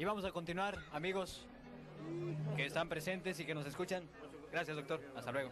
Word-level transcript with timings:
Y 0.00 0.04
vamos 0.04 0.24
a 0.24 0.30
continuar, 0.30 0.78
amigos 0.92 1.44
que 2.54 2.66
están 2.66 2.88
presentes 2.88 3.40
y 3.40 3.44
que 3.44 3.52
nos 3.52 3.66
escuchan. 3.66 4.04
Gracias, 4.52 4.76
doctor. 4.76 5.00
Hasta 5.16 5.32
luego. 5.32 5.50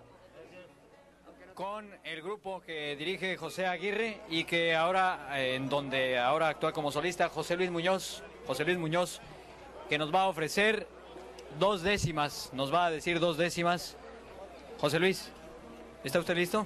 Con 1.52 1.90
el 2.04 2.22
grupo 2.22 2.60
que 2.60 2.94
dirige 2.94 3.36
José 3.36 3.66
Aguirre 3.66 4.20
y 4.28 4.44
que 4.44 4.76
ahora, 4.76 5.30
eh, 5.32 5.56
en 5.56 5.68
donde 5.68 6.16
ahora 6.16 6.48
actúa 6.48 6.70
como 6.70 6.92
solista, 6.92 7.28
José 7.28 7.56
Luis 7.56 7.72
Muñoz. 7.72 8.22
José 8.46 8.64
Luis 8.64 8.78
Muñoz, 8.78 9.20
que 9.88 9.98
nos 9.98 10.14
va 10.14 10.22
a 10.22 10.28
ofrecer 10.28 10.86
dos 11.58 11.82
décimas, 11.82 12.50
nos 12.52 12.72
va 12.72 12.86
a 12.86 12.90
decir 12.92 13.18
dos 13.18 13.36
décimas. 13.36 13.96
José 14.78 15.00
Luis, 15.00 15.32
¿está 16.04 16.20
usted 16.20 16.36
listo? 16.36 16.64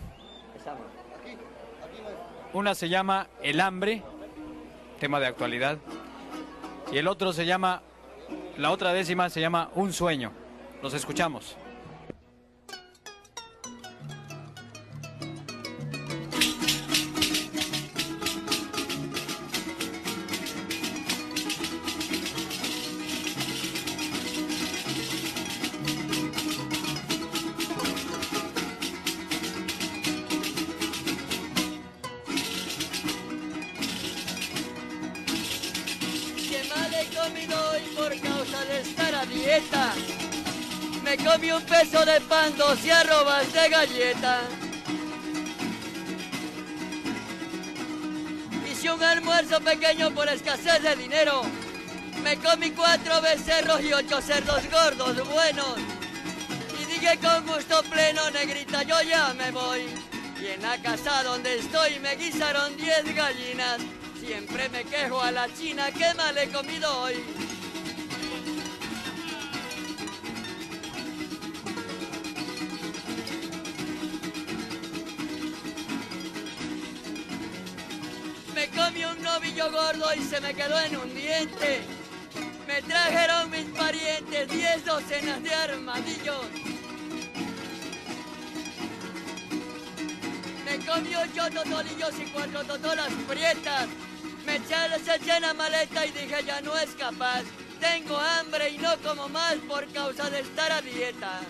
Una 2.52 2.74
se 2.74 2.90
llama 2.90 3.28
El 3.42 3.58
hambre, 3.58 4.02
tema 4.98 5.18
de 5.18 5.28
actualidad, 5.28 5.78
y 6.92 6.98
el 6.98 7.08
otro 7.08 7.32
se 7.32 7.46
llama, 7.46 7.82
la 8.58 8.70
otra 8.70 8.92
décima 8.92 9.30
se 9.30 9.40
llama 9.40 9.70
Un 9.74 9.92
sueño. 9.92 10.32
Los 10.82 10.94
escuchamos. 10.94 11.56
Y 42.84 42.90
arrobas 42.90 43.52
de 43.52 43.68
galleta. 43.68 44.40
Hice 48.70 48.90
un 48.90 49.02
almuerzo 49.02 49.60
pequeño 49.60 50.10
por 50.12 50.28
escasez 50.28 50.82
de 50.82 50.96
dinero. 50.96 51.42
Me 52.22 52.36
comí 52.36 52.70
cuatro 52.70 53.20
becerros 53.20 53.82
y 53.82 53.92
ocho 53.92 54.20
cerdos 54.20 54.62
gordos 54.70 55.28
buenos. 55.28 55.76
Y 56.80 56.84
dije 56.86 57.18
con 57.18 57.46
gusto 57.46 57.82
pleno, 57.90 58.30
negrita, 58.30 58.82
yo 58.82 59.02
ya 59.02 59.34
me 59.34 59.50
voy. 59.50 59.82
Y 60.40 60.46
en 60.46 60.62
la 60.62 60.80
casa 60.80 61.22
donde 61.22 61.58
estoy 61.58 61.98
me 61.98 62.16
guisaron 62.16 62.76
diez 62.76 63.04
gallinas. 63.14 63.78
Siempre 64.24 64.68
me 64.70 64.84
quejo 64.84 65.20
a 65.20 65.30
la 65.30 65.52
china 65.54 65.90
que 65.90 66.14
mal 66.14 66.36
he 66.38 66.48
comido 66.48 67.02
hoy. 67.02 67.49
Novillo 79.40 79.70
gordo 79.70 80.14
y 80.14 80.22
se 80.22 80.40
me 80.40 80.54
quedó 80.54 80.78
en 80.80 80.96
un 80.98 81.14
diente. 81.14 81.80
Me 82.66 82.82
trajeron 82.82 83.50
mis 83.50 83.64
parientes 83.76 84.48
diez 84.48 84.84
docenas 84.84 85.42
de 85.42 85.54
armadillos. 85.54 86.46
Me 90.64 90.84
comí 90.84 91.16
ocho 91.16 91.50
totolillos 91.54 92.14
y 92.20 92.30
cuatro 92.32 92.64
totolas 92.64 93.12
prietas. 93.28 93.88
Me 94.44 94.56
eché 94.56 95.36
en 95.36 95.42
la 95.42 95.54
maleta 95.54 96.06
y 96.06 96.10
dije 96.10 96.44
ya 96.46 96.60
no 96.60 96.76
es 96.78 96.90
capaz. 96.90 97.42
Tengo 97.80 98.18
hambre 98.18 98.70
y 98.70 98.78
no 98.78 98.94
como 98.98 99.28
más 99.30 99.54
por 99.66 99.90
causa 99.92 100.28
de 100.28 100.40
estar 100.40 100.70
a 100.70 100.82
dieta. 100.82 101.40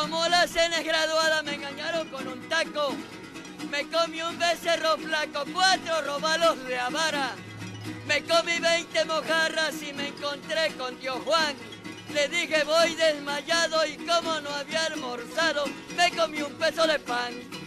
Como 0.00 0.26
la 0.28 0.48
cena 0.48 0.78
es 0.78 0.86
graduada 0.86 1.42
me 1.42 1.56
engañaron 1.56 2.08
con 2.08 2.26
un 2.26 2.40
taco. 2.48 2.96
Me 3.70 3.86
comí 3.90 4.22
un 4.22 4.38
becerro 4.38 4.96
flaco, 4.96 5.44
cuatro 5.52 6.00
robalos 6.00 6.64
de 6.66 6.78
avara. 6.78 7.32
Me 8.06 8.22
comí 8.24 8.58
20 8.58 9.04
mojarras 9.04 9.74
y 9.82 9.92
me 9.92 10.08
encontré 10.08 10.72
con 10.78 10.96
tío 10.96 11.20
Juan. 11.26 11.54
Le 12.14 12.28
dije 12.28 12.64
voy 12.64 12.94
desmayado 12.94 13.84
y 13.84 13.98
como 13.98 14.40
no 14.40 14.48
había 14.48 14.86
almorzado, 14.86 15.66
me 15.94 16.10
comí 16.16 16.40
un 16.40 16.54
peso 16.54 16.86
de 16.86 16.98
pan. 16.98 17.59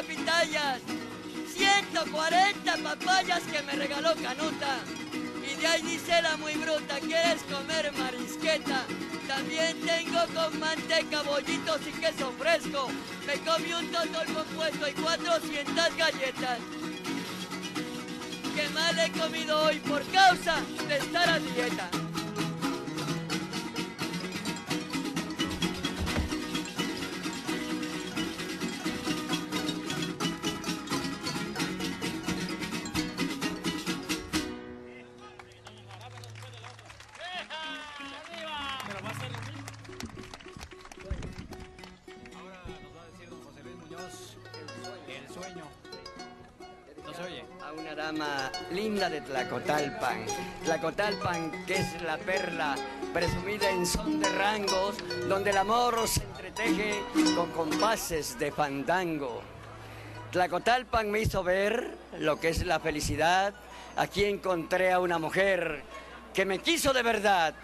140 0.00 0.02
pitayas, 0.02 0.80
140 1.54 2.76
papayas 2.76 3.42
que 3.42 3.62
me 3.62 3.72
regaló 3.72 4.14
Canuta. 4.14 4.78
Y 5.44 5.60
de 5.60 5.66
ahí 5.66 5.82
dice 5.82 6.22
la 6.22 6.36
muy 6.36 6.54
bruta, 6.54 6.98
¿quieres 7.00 7.42
comer 7.42 7.92
marisqueta? 7.98 8.84
También 9.28 9.78
tengo 9.82 10.20
con 10.34 10.58
manteca, 10.58 11.22
bollitos 11.22 11.80
y 11.86 11.92
queso 11.92 12.32
fresco. 12.38 12.88
Me 13.26 13.34
comí 13.40 13.72
un 13.72 13.90
totol 13.90 14.26
compuesto 14.34 14.88
y 14.88 14.92
400 14.92 15.96
galletas. 15.96 16.58
Que 18.56 18.68
mal 18.70 18.98
he 18.98 19.10
comido 19.12 19.62
hoy 19.62 19.80
por 19.80 20.02
causa 20.10 20.56
de 20.88 20.96
estar 20.96 21.28
a 21.28 21.38
dieta. 21.38 22.09
Linda 48.72 49.08
de 49.08 49.20
Tlacotalpan. 49.20 50.26
Tlacotalpan, 50.64 51.64
que 51.64 51.74
es 51.74 52.02
la 52.02 52.18
perla 52.18 52.74
presumida 53.12 53.70
en 53.70 53.86
son 53.86 54.20
de 54.20 54.28
rangos, 54.30 54.96
donde 55.28 55.50
el 55.50 55.58
amor 55.58 56.08
se 56.08 56.22
entreteje 56.24 57.02
con 57.36 57.50
compases 57.52 58.38
de 58.38 58.50
fandango. 58.50 59.42
Tlacotalpan 60.32 61.10
me 61.10 61.20
hizo 61.20 61.42
ver 61.42 61.96
lo 62.18 62.38
que 62.40 62.48
es 62.48 62.64
la 62.66 62.80
felicidad. 62.80 63.54
Aquí 63.96 64.24
encontré 64.24 64.92
a 64.92 65.00
una 65.00 65.18
mujer 65.18 65.82
que 66.34 66.44
me 66.44 66.58
quiso 66.58 66.92
de 66.92 67.02
verdad, 67.02 67.54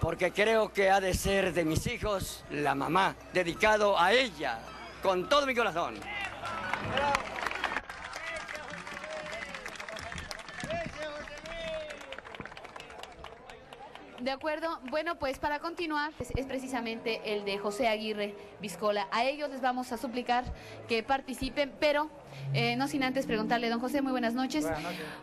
porque 0.00 0.32
creo 0.32 0.72
que 0.72 0.90
ha 0.90 1.00
de 1.00 1.14
ser 1.14 1.52
de 1.52 1.64
mis 1.64 1.86
hijos 1.86 2.44
la 2.50 2.74
mamá, 2.74 3.14
dedicado 3.32 3.98
a 3.98 4.12
ella, 4.12 4.58
con 5.02 5.28
todo 5.28 5.46
mi 5.46 5.54
corazón. 5.54 5.94
De 14.30 14.34
acuerdo. 14.34 14.78
Bueno, 14.90 15.16
pues 15.16 15.40
para 15.40 15.58
continuar 15.58 16.12
es, 16.20 16.30
es 16.36 16.46
precisamente 16.46 17.34
el 17.34 17.44
de 17.44 17.58
José 17.58 17.88
Aguirre 17.88 18.36
Viscola. 18.60 19.08
A 19.10 19.24
ellos 19.24 19.50
les 19.50 19.60
vamos 19.60 19.90
a 19.90 19.96
suplicar 19.96 20.44
que 20.86 21.02
participen, 21.02 21.72
pero 21.80 22.08
eh, 22.54 22.76
no 22.76 22.86
sin 22.86 23.02
antes 23.02 23.26
preguntarle, 23.26 23.68
don 23.68 23.80
José, 23.80 24.02
muy 24.02 24.12
buenas 24.12 24.34
noches. 24.34 24.68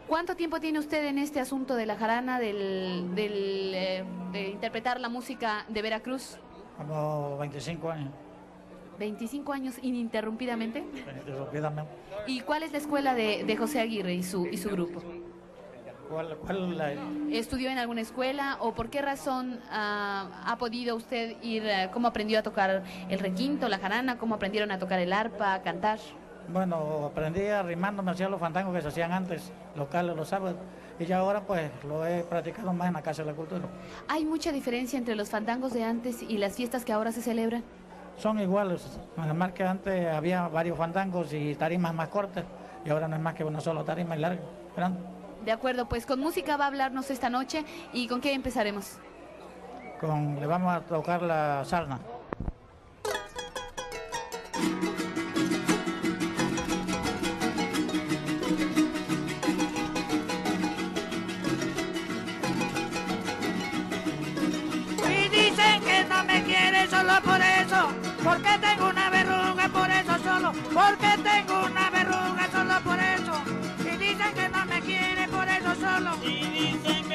¿Cuánto 0.09 0.35
tiempo 0.35 0.59
tiene 0.59 0.79
usted 0.79 1.05
en 1.05 1.19
este 1.19 1.39
asunto 1.39 1.75
de 1.75 1.85
la 1.85 1.95
jarana, 1.95 2.37
del, 2.37 3.15
del, 3.15 3.71
eh, 3.75 4.03
de 4.33 4.49
interpretar 4.49 4.99
la 4.99 5.07
música 5.07 5.63
de 5.69 5.81
Veracruz? 5.81 6.37
Como 6.75 7.37
25 7.37 7.89
años. 7.89 8.11
25 8.99 9.53
años 9.53 9.75
ininterrumpidamente. 9.81 10.79
Interrumpidamente. 10.79 11.93
¿Y 12.25 12.41
cuál 12.41 12.63
es 12.63 12.73
la 12.73 12.79
escuela 12.79 13.13
de, 13.13 13.45
de 13.45 13.55
José 13.55 13.79
Aguirre 13.79 14.15
y 14.15 14.23
su, 14.23 14.47
y 14.47 14.57
su 14.57 14.69
grupo? 14.69 15.01
¿Cuál, 16.09 16.37
cuál 16.37 16.77
la- 16.77 16.93
¿Estudió 17.31 17.69
en 17.69 17.77
alguna 17.77 18.01
escuela 18.01 18.57
o 18.61 18.73
por 18.73 18.89
qué 18.89 19.01
razón 19.01 19.59
ah, 19.69 20.43
ha 20.45 20.57
podido 20.57 20.95
usted 20.95 21.35
ir, 21.43 21.63
ah, 21.69 21.91
cómo 21.91 22.07
aprendió 22.07 22.39
a 22.39 22.43
tocar 22.43 22.83
el 23.09 23.19
requinto, 23.19 23.67
la 23.67 23.77
jarana, 23.77 24.17
cómo 24.17 24.35
aprendieron 24.35 24.71
a 24.71 24.79
tocar 24.79 24.99
el 24.99 25.11
arpa, 25.11 25.53
a 25.53 25.61
cantar? 25.61 25.99
Bueno, 26.47 27.05
aprendí 27.11 27.45
arrimándome 27.47 28.11
hacia 28.11 28.29
los 28.29 28.39
fandangos 28.39 28.73
que 28.73 28.81
se 28.81 28.87
hacían 28.87 29.11
antes, 29.11 29.51
locales 29.75 30.15
los 30.15 30.29
sábados. 30.29 30.57
y 30.97 31.05
ya 31.05 31.17
ahora 31.17 31.41
pues 31.41 31.69
lo 31.83 32.05
he 32.07 32.23
practicado 32.23 32.71
más 32.73 32.87
en 32.87 32.93
la 32.93 33.01
Casa 33.01 33.21
de 33.23 33.31
la 33.31 33.35
Cultura. 33.35 33.63
¿Hay 34.07 34.23
mucha 34.25 34.51
diferencia 34.53 34.97
entre 34.97 35.15
los 35.15 35.29
fandangos 35.29 35.73
de 35.73 35.83
antes 35.83 36.23
y 36.23 36.37
las 36.37 36.55
fiestas 36.55 36.85
que 36.85 36.93
ahora 36.93 37.11
se 37.11 37.21
celebran? 37.21 37.63
Son 38.17 38.39
iguales, 38.39 38.97
además 39.17 39.51
que 39.51 39.63
antes 39.63 40.07
había 40.11 40.47
varios 40.47 40.77
fandangos 40.77 41.33
y 41.33 41.53
tarimas 41.55 41.93
más 41.93 42.07
cortas 42.07 42.45
y 42.85 42.89
ahora 42.89 43.07
no 43.09 43.15
es 43.17 43.21
más 43.21 43.35
que 43.35 43.43
una 43.43 43.59
sola 43.59 43.83
tarima 43.83 44.15
y 44.15 44.19
larga, 44.21 44.41
grande. 44.75 44.99
De 45.47 45.53
acuerdo, 45.53 45.87
pues 45.87 46.05
con 46.05 46.19
música 46.19 46.57
va 46.57 46.65
a 46.65 46.67
hablarnos 46.67 47.09
esta 47.09 47.29
noche 47.29 47.63
y 47.93 48.09
con 48.09 48.19
qué 48.19 48.33
empezaremos. 48.33 48.97
Con, 49.97 50.37
le 50.41 50.45
vamos 50.45 50.75
a 50.75 50.81
tocar 50.81 51.21
la 51.21 51.63
sarna. 51.63 51.99
Y 65.09 65.29
dicen 65.29 65.81
que 65.81 66.05
no 66.09 66.25
me 66.25 66.43
quiere 66.43 66.89
solo 66.89 67.13
por 67.23 67.39
eso, 67.39 67.87
porque 68.21 68.49
tengo 68.59 68.89
una 68.89 69.09
verruga 69.09 69.69
por 69.69 69.89
eso 69.89 70.17
solo, 70.25 70.51
porque 70.73 71.07
tengo 71.23 71.67
una 71.67 71.86
dicen 76.21 77.06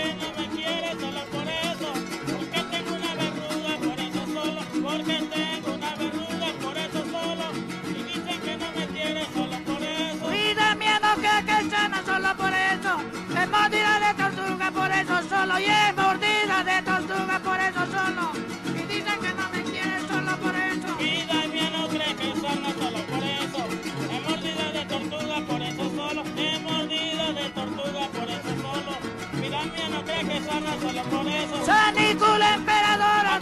eso. 30.30 31.66
Sanícula 31.66 32.54
emperadora, 32.54 33.40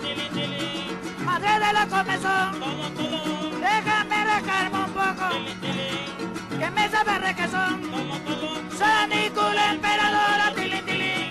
madre 1.25 1.53
de 1.53 1.73
la 1.73 1.87
comezón. 1.87 2.61
Déjame 3.61 4.25
rascarme 4.25 4.79
un 4.79 4.93
poco, 4.93 5.29
que 6.59 6.71
me 6.71 6.89
sabe 6.89 7.19
requesón. 7.19 7.83
todo. 7.91 8.79
Sanícula 8.79 9.73
emperadora, 9.73 10.53
tilín, 10.55 10.85
tilín. 10.87 11.31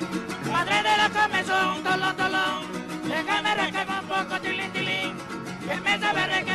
Madre 0.51 0.75
de 0.84 0.98
la 0.98 1.10
comezón, 1.10 1.84
tolón, 1.84 2.16
tolón. 2.16 2.62
Déjame 3.07 3.56
rascarme 3.56 4.00
un 4.00 4.07
poco, 4.07 4.40
tilín, 4.42 4.72
tilín. 4.72 5.18
Que 5.68 5.75
me 5.81 6.00
sabe 6.00 6.25
requesón, 6.28 6.49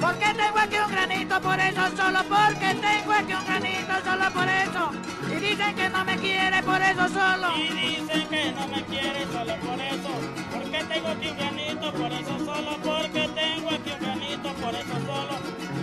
porque 0.00 0.26
tengo 0.34 0.58
aquí 0.58 0.76
un 0.84 0.90
granito 0.90 1.40
por 1.40 1.60
eso, 1.60 1.82
solo 1.96 2.20
porque 2.24 2.74
tengo 2.74 3.12
aquí 3.12 3.34
un 3.34 3.44
granito 3.44 3.92
solo 4.04 4.30
por 4.32 4.48
eso. 4.48 4.90
Y 5.30 5.34
dicen 5.40 5.74
que 5.74 5.88
no 5.88 6.04
me 6.04 6.16
quiere 6.16 6.62
por 6.62 6.82
eso 6.82 7.08
solo. 7.08 7.56
Y 7.56 7.68
dicen 7.68 8.28
que 8.28 8.52
no 8.52 8.66
me 8.68 8.82
quiere 8.84 9.24
solo 9.26 9.54
por 9.56 9.80
eso, 9.80 10.10
porque 10.52 10.84
tengo 10.84 11.08
aquí 11.08 11.28
un 11.28 11.36
granito, 11.36 11.92
por 11.92 12.12
eso 12.12 12.38
solo, 12.44 12.76
porque 12.82 13.28
tengo 13.28 13.70
aquí 13.70 13.90
un 13.90 14.00
granito, 14.00 14.52
por 14.54 14.74
eso 14.74 14.96
solo. 15.06 15.34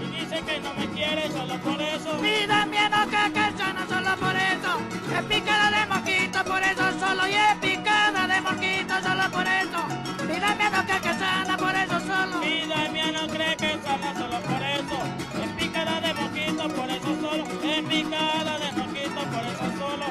Y 0.02 0.20
dicen 0.20 0.46
que 0.46 0.60
no 0.60 0.74
me 0.74 0.88
quiere 0.88 1.32
solo 1.32 1.58
por 1.60 1.82
eso. 1.82 2.26
Y 2.26 2.48
da 2.48 2.66
miedo 2.66 2.98
que 3.10 3.34
calzona 3.34 3.88
solo 3.88 4.18
por 4.18 4.36
eso. 4.36 4.72
Es 5.18 5.24
picada 5.24 5.80
de 5.80 5.86
Es 17.78 17.84
picada 17.84 18.58
de 18.58 18.72
mosquito, 18.72 19.22
por 19.32 19.44
eso 19.46 19.68
solo. 19.78 20.06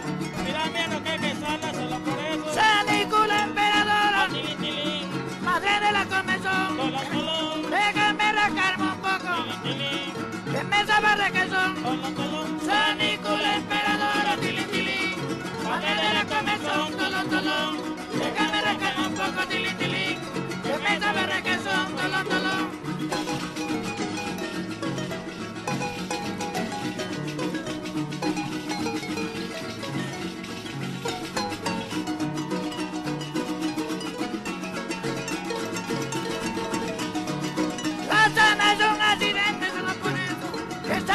Solo 1.41 1.99
por 2.05 2.19
eso. 2.19 2.47
Emperadora, 3.43 4.29
madre 5.43 5.81
de 5.81 5.93
la 5.93 6.05
comezón. 6.05 6.77
solo, 6.77 7.01
solo. 7.13 7.69
Déjame 7.69 8.33
rascarme 8.33 8.85
un 8.85 8.99
poco, 8.99 9.33
chili, 9.65 10.13
que 10.53 10.63
me 10.65 10.87
sabe 10.87 11.17
requesón. 11.17 11.77
solo, 11.83 12.09
solo. 12.17 12.41
Sanícula 12.65 13.57
emperadora, 13.57 14.37
tilín, 14.41 14.69
tilín. 14.69 15.17
Madre 15.65 15.95
de 16.03 16.15
la 16.15 16.25
comezón. 16.25 16.89
Déjame 18.21 18.61
rascarme 18.63 19.07
un 19.09 19.15
poco, 19.15 19.47
tilín, 19.49 19.77
tilín. 19.77 20.19
Que 20.63 20.79
me 20.85 21.01
sabe 21.01 21.27
requesón, 21.27 21.46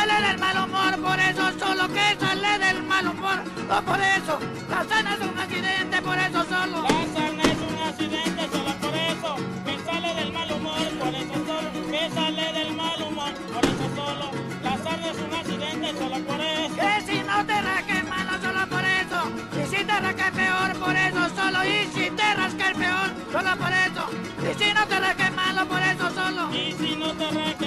sale 0.01 0.27
del 0.27 0.38
mal 0.39 0.57
humor, 0.63 1.01
por 1.01 1.19
eso 1.19 1.44
solo 1.59 1.88
que 1.89 2.18
sale 2.19 2.59
del 2.59 2.83
mal 2.83 3.07
humor. 3.07 3.38
No 3.69 3.81
por 3.86 4.00
eso. 4.00 4.39
La 4.69 4.83
sana 4.83 5.13
es 5.13 5.21
un 5.21 5.39
accidente, 5.39 6.01
por 6.01 6.18
eso 6.18 6.44
solo. 6.45 6.81
La 6.81 7.06
sarna 7.13 7.44
es 7.44 7.59
un 7.69 7.77
accidente 7.89 8.42
solo 8.51 8.71
por 8.81 8.95
eso, 8.95 9.36
que 9.65 9.75
sale 9.86 10.15
del 10.15 10.31
mal 10.33 10.51
humor, 10.51 10.88
por 11.00 11.13
eso 11.21 11.36
solo, 11.50 11.69
que 11.92 12.09
sale 12.09 12.53
del 12.53 12.74
mal 12.75 13.01
humor, 13.03 13.33
por 13.53 13.65
eso 13.71 13.88
solo. 13.95 14.31
La 14.63 14.77
sarna 14.83 15.07
es 15.12 15.19
un 15.25 15.33
accidente 15.33 15.88
solo 16.00 16.18
por 16.30 16.42
eso. 16.42 16.75
Que 16.75 16.94
si 17.07 17.18
no 17.30 17.45
te 17.45 17.62
rasques 17.62 18.04
malo, 18.09 18.31
solo 18.42 18.68
por 18.73 18.85
eso. 19.02 19.19
Y 19.61 19.66
si 19.75 19.83
te 19.85 19.99
rasques 19.99 20.31
peor, 20.31 20.69
por 20.80 20.95
eso 20.95 21.21
solo. 21.35 21.59
Y 21.64 21.80
si 21.94 22.09
te 22.09 22.33
rasques 22.33 22.73
peor, 22.73 23.07
solo 23.31 23.52
por 23.57 23.71
eso. 23.85 24.04
Y 24.49 24.64
si 24.64 24.73
no 24.73 24.87
te 24.87 24.99
rasques 24.99 25.35
malo, 25.35 25.68
por 25.68 25.81
eso 25.81 26.09
solo. 26.09 26.56
Y 26.56 26.71
si 26.80 26.95
no 26.95 27.14
te 27.14 27.30
rasques 27.30 27.60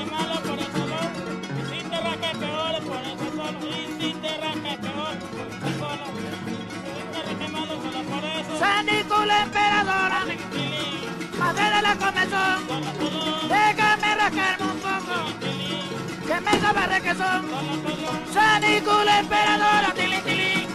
De 11.74 11.82
la 11.82 11.96
comezón. 11.96 12.58
Déjame 13.48 14.14
rascarme 14.14 14.66
un 14.72 14.78
poco, 14.78 15.16
que 16.24 16.40
me 16.40 16.60
sabe 16.60 16.86
requesón. 16.86 17.42
Sanícula 18.32 19.18
emperadora, 19.18 19.92
tilín, 19.92 20.22
tilín. 20.22 20.68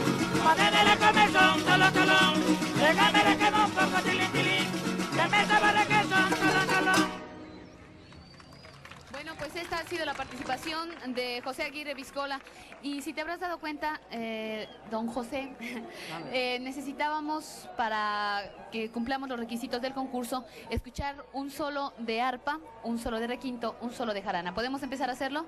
De 0.57 0.83
la 0.83 0.97
comezón, 0.97 1.63
tolón, 1.63 1.93
tolón. 1.93 2.33
Déjame 2.75 3.23
rascarme 3.23 3.63
un 3.63 3.71
poco, 3.71 4.01
tilín, 4.03 4.31
tilín. 4.33 4.58
Pues 9.51 9.63
esta 9.63 9.79
ha 9.79 9.83
sido 9.85 10.05
la 10.05 10.13
participación 10.13 10.89
de 11.07 11.41
José 11.41 11.63
Aguirre 11.63 11.95
Viscola. 11.95 12.39
Y 12.83 13.01
si 13.01 13.13
te 13.13 13.21
habrás 13.21 13.39
dado 13.39 13.59
cuenta, 13.59 13.99
eh, 14.11 14.67
don 14.91 15.07
José, 15.07 15.49
eh, 16.31 16.59
necesitábamos 16.61 17.67
para 17.75 18.43
que 18.71 18.91
cumplamos 18.91 19.27
los 19.27 19.39
requisitos 19.39 19.81
del 19.81 19.93
concurso 19.93 20.45
escuchar 20.69 21.25
un 21.33 21.49
solo 21.49 21.93
de 21.97 22.21
arpa, 22.21 22.59
un 22.83 22.99
solo 22.99 23.19
de 23.19 23.25
requinto, 23.25 23.75
un 23.81 23.91
solo 23.91 24.13
de 24.13 24.21
jarana. 24.21 24.53
¿Podemos 24.53 24.83
empezar 24.83 25.09
a 25.09 25.13
hacerlo? 25.13 25.45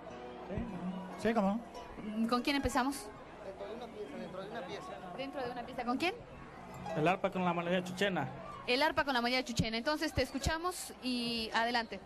Sí, 1.19 1.31
¿cómo 1.33 1.49
no? 1.49 1.59
Mm, 2.17 2.27
¿Con 2.27 2.41
quién 2.41 2.55
empezamos? 2.55 3.07
Dentro 5.15 5.43
de 5.43 5.51
una 5.51 5.63
pieza. 5.63 5.85
¿Con 5.85 5.97
quién? 5.97 6.15
El 6.97 7.07
arpa 7.07 7.29
con 7.29 7.45
la 7.45 7.53
melodía 7.53 7.83
chuchena. 7.83 8.27
El 8.65 8.81
arpa 8.81 9.05
con 9.05 9.13
la 9.13 9.21
mayoría 9.21 9.45
chuchena. 9.45 9.77
Entonces 9.77 10.11
te 10.11 10.23
escuchamos 10.23 10.91
y 11.03 11.51
adelante. 11.53 11.99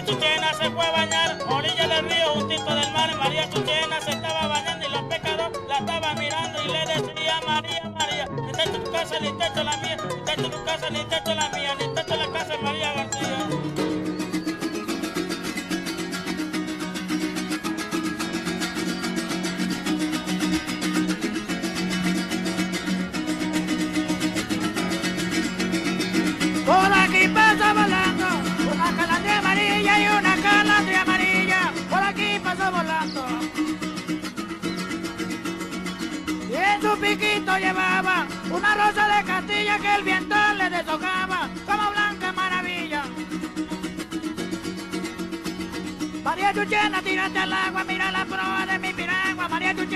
María 0.00 0.14
Chuchena 0.14 0.54
se 0.54 0.70
fue 0.70 0.86
a 0.86 0.90
bañar, 0.92 1.38
orilla 1.46 1.86
del 1.86 2.08
río, 2.08 2.32
juntito 2.32 2.74
del 2.74 2.90
mar. 2.92 3.14
María 3.18 3.50
Chuchena 3.50 4.00
se 4.00 4.12
estaba 4.12 4.46
bañando 4.48 4.86
y 4.86 4.92
los 4.92 5.02
pescadores 5.02 5.58
la 5.68 5.76
estaban 5.76 6.18
mirando 6.18 6.64
y 6.64 6.68
le 6.68 6.86
decía 6.86 7.40
María, 7.46 7.90
María, 7.90 8.26
ni 8.26 8.50
te 8.50 8.62
echo 8.62 8.82
tu 8.82 8.90
casa, 8.90 9.20
ni 9.20 9.30
te 9.36 9.46
echo 9.46 9.62
la 9.62 9.76
mía, 9.76 9.96
ni 10.08 10.24
te 10.24 10.32
echo 10.32 10.50
tu 10.50 10.64
casa, 10.64 10.88
ni 10.88 11.04
te 11.04 11.16
echo 11.16 11.34
la 11.34 11.50
mía, 11.50 11.74
ni 11.78 11.89
llevaba 37.58 38.26
una 38.50 38.74
rosa 38.74 39.08
de 39.08 39.24
Castilla 39.24 39.78
que 39.78 39.94
el 39.94 40.02
viento 40.04 40.36
le 40.56 40.70
deshojaba 40.70 41.48
como 41.66 41.90
blanca 41.90 42.32
maravilla. 42.32 43.04
María 46.24 46.52
Chuchena, 46.52 47.02
tírate 47.02 47.38
al 47.38 47.52
agua, 47.52 47.84
mira 47.84 48.10
la 48.12 48.24
proa 48.24 48.66
de 48.66 48.78
mi 48.78 48.92
piragua. 48.92 49.48
María 49.48 49.74
Chuchena, 49.74 49.89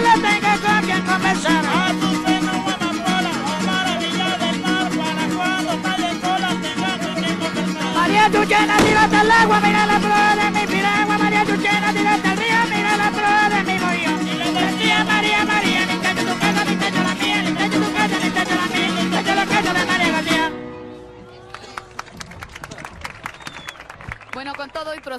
te 0.00 0.06
tu 0.06 0.12
celo 0.12 0.28
tengas 0.28 0.60
con 0.60 0.80
quien 0.84 1.02
conversar. 1.02 1.64
A 1.64 1.92
tu 1.92 2.10
seno, 2.24 2.52
oh 2.66 3.66
maravilla 3.66 4.30
del 4.38 4.60
mar, 4.60 4.90
para 4.90 5.24
cuando 5.36 5.72
cola 6.20 6.50
tengas 6.62 6.98
con 6.98 7.14
quien 7.22 7.36
conversar. 7.38 7.94
María 7.94 8.30
Chuchena, 8.32 8.76
tírate 8.78 9.16
al 9.16 9.30
agua, 9.30 9.60
mira 9.60 9.86
la 9.86 10.00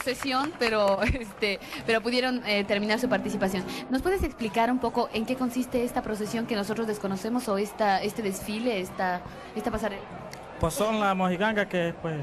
procesión, 0.02 0.52
pero 0.58 1.02
este, 1.20 1.60
pero 1.86 2.02
pudieron 2.02 2.42
eh, 2.46 2.64
terminar 2.64 3.00
su 3.00 3.08
participación. 3.08 3.64
¿Nos 3.90 4.02
puedes 4.02 4.24
explicar 4.24 4.72
un 4.72 4.80
poco 4.80 5.10
en 5.14 5.26
qué 5.26 5.36
consiste 5.36 5.84
esta 5.84 6.02
procesión 6.02 6.48
que 6.48 6.56
nosotros 6.56 6.88
desconocemos 6.88 7.48
o 7.48 7.58
esta, 7.58 8.02
este 8.02 8.22
desfile, 8.22 8.80
esta, 8.80 9.22
esta 9.56 9.72
pasarela? 9.72 10.02
Pues 10.60 10.74
son 10.74 11.00
las 11.00 11.16
mojigangas 11.16 11.68
que 11.68 11.94
pues 12.02 12.16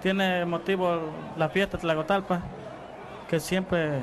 tiene 0.00 0.44
motivo 0.44 1.00
la 1.36 1.48
fiesta 1.48 1.76
de 1.76 1.82
Tlacotalpa, 1.82 2.42
que 3.28 3.40
siempre 3.40 4.00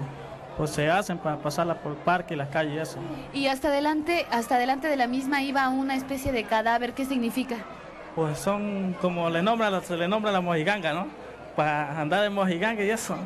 pues 0.58 0.72
se 0.72 0.90
hacen 0.90 1.18
para 1.18 1.38
pasarla 1.38 1.76
por 1.76 1.94
el 1.94 1.98
parque 2.00 2.34
y 2.34 2.38
las 2.38 2.50
calles 2.50 2.74
y 2.74 2.78
eso. 2.78 3.00
Y 3.34 3.48
hasta 3.48 3.70
adelante, 3.70 4.26
hasta 4.32 4.56
adelante 4.56 4.88
de 4.88 4.98
la 4.98 5.08
misma 5.08 5.42
iba 5.42 5.70
una 5.70 5.96
especie 5.96 6.32
de 6.32 6.44
cadáver. 6.44 6.94
¿Qué 6.94 7.06
significa? 7.06 7.58
Pues 8.16 8.38
son 8.40 8.96
como 9.00 9.30
le 9.30 9.42
nombra, 9.42 9.80
se 9.82 9.96
le 9.96 10.08
nombra 10.08 10.32
la 10.32 10.42
mojiganga, 10.42 10.94
¿no? 10.94 11.29
Para 11.60 12.00
andar 12.00 12.22
de 12.22 12.30
mojiganga 12.30 12.82
y 12.86 12.90
eso. 12.90 13.18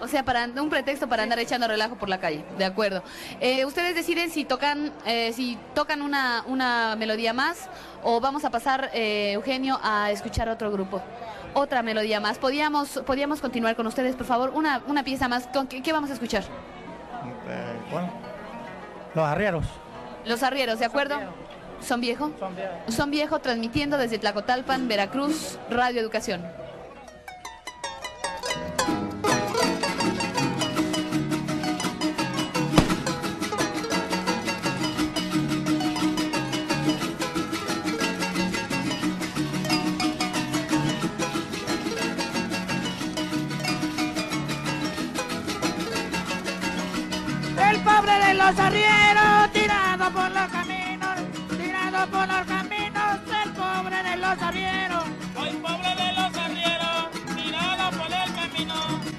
O 0.00 0.06
sea, 0.06 0.24
para 0.24 0.44
un 0.44 0.70
pretexto 0.70 1.08
para 1.08 1.24
andar 1.24 1.40
echando 1.40 1.66
relajo 1.66 1.96
por 1.96 2.08
la 2.08 2.20
calle. 2.20 2.44
De 2.56 2.64
acuerdo. 2.64 3.02
Eh, 3.40 3.64
ustedes 3.64 3.96
deciden 3.96 4.30
si 4.30 4.44
tocan, 4.44 4.92
eh, 5.04 5.32
si 5.32 5.58
tocan 5.74 6.00
una, 6.00 6.44
una 6.46 6.94
melodía 6.94 7.32
más 7.32 7.68
o 8.04 8.20
vamos 8.20 8.44
a 8.44 8.50
pasar, 8.50 8.90
eh, 8.94 9.32
Eugenio, 9.32 9.80
a 9.82 10.12
escuchar 10.12 10.48
otro 10.48 10.70
grupo. 10.70 11.02
Otra 11.52 11.82
melodía 11.82 12.20
más. 12.20 12.38
¿Podíamos, 12.38 13.02
podíamos 13.04 13.40
continuar 13.40 13.74
con 13.74 13.88
ustedes, 13.88 14.14
por 14.14 14.26
favor? 14.26 14.50
Una, 14.50 14.82
una 14.86 15.02
pieza 15.02 15.26
más. 15.26 15.48
¿Con 15.48 15.66
qué, 15.66 15.82
qué 15.82 15.92
vamos 15.92 16.10
a 16.10 16.12
escuchar? 16.12 16.44
Eh, 16.44 17.76
bueno, 17.90 18.08
los 19.16 19.24
arrieros. 19.24 19.64
Los 20.26 20.44
arrieros, 20.44 20.78
¿de 20.78 20.84
acuerdo? 20.84 21.16
¿Son 21.80 22.00
viejo? 22.00 22.30
Son 22.38 22.54
viejos. 22.54 22.94
Son 22.94 23.10
viejo 23.10 23.40
transmitiendo 23.40 23.98
desde 23.98 24.20
Tlacotalpan, 24.20 24.86
Veracruz, 24.86 25.58
Radio 25.68 26.00
Educación. 26.00 26.69
Los 48.50 48.58
arrieros, 48.58 49.52
tirado 49.52 50.10
por 50.10 50.30
los 50.32 50.48
caminos, 50.48 51.16
tirado 51.56 52.10
por 52.10 52.26
los 52.26 52.46
caminos, 52.46 53.20
el 53.44 53.52
pobre 53.52 54.02
de 54.02 54.16
los 54.16 54.42
arrieros. 54.42 55.04
Hoy 55.36 55.50
pobre 55.62 55.94
de 55.94 56.12
los 56.18 56.36
arrieros, 56.36 57.10
tirado 57.36 57.90
por 57.90 58.12
el 58.12 58.34
camino, 58.34 58.74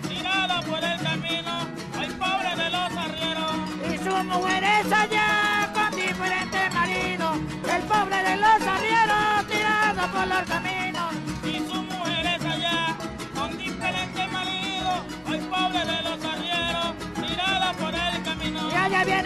tirado 0.09 0.61
por 0.63 0.83
el 0.83 1.01
camino. 1.01 1.53
Hoy 1.97 2.07
pobre 2.19 2.55
de 2.61 2.69
los 2.71 2.97
arrieros. 3.05 3.55
Y 3.93 3.97
su 4.03 4.23
mujer 4.25 4.63
es 4.63 4.91
allá 4.91 5.69
con 5.73 5.91
diferentes 5.95 6.73
maridos, 6.73 7.37
el 7.73 7.83
pobre 7.83 8.23
de 8.23 8.35
los 8.35 8.61
arrieros, 8.75 9.47
tirado 9.47 10.11
por 10.11 10.27
los 10.27 10.41
caminos. 10.41 10.70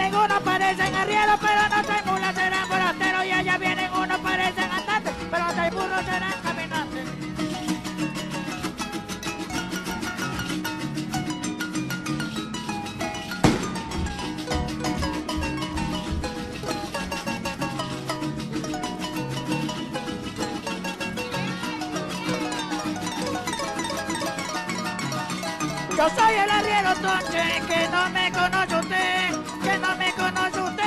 Vienen 0.05 0.23
unos 0.23 0.43
parecen 0.43 0.95
arrieros, 0.95 1.39
pero 1.39 1.61
no 1.69 1.83
traen 1.83 2.05
mulas, 2.05 2.35
serán 2.35 2.67
forasteros. 2.67 3.25
Y 3.25 3.31
allá 3.31 3.57
vienen 3.57 3.91
unos 3.93 4.19
parecen 4.19 4.71
andantes, 4.71 5.13
pero 5.31 5.45
no 5.45 5.53
traen 5.53 5.73
burros, 5.73 6.05
serán 6.05 6.33
caminantes. 6.43 7.05
Yo 25.97 26.09
soy 26.09 26.33
el 26.35 26.49
arriero 26.51 26.93
Tonche, 26.95 27.61
que 27.67 27.87
no 27.89 28.09
me 28.09 28.31
conoce 28.31 28.75
usted, 28.75 29.24
que 29.65 29.77
no 29.79 29.95
me 29.95 30.13
conoce 30.13 30.61
usted. 30.61 30.85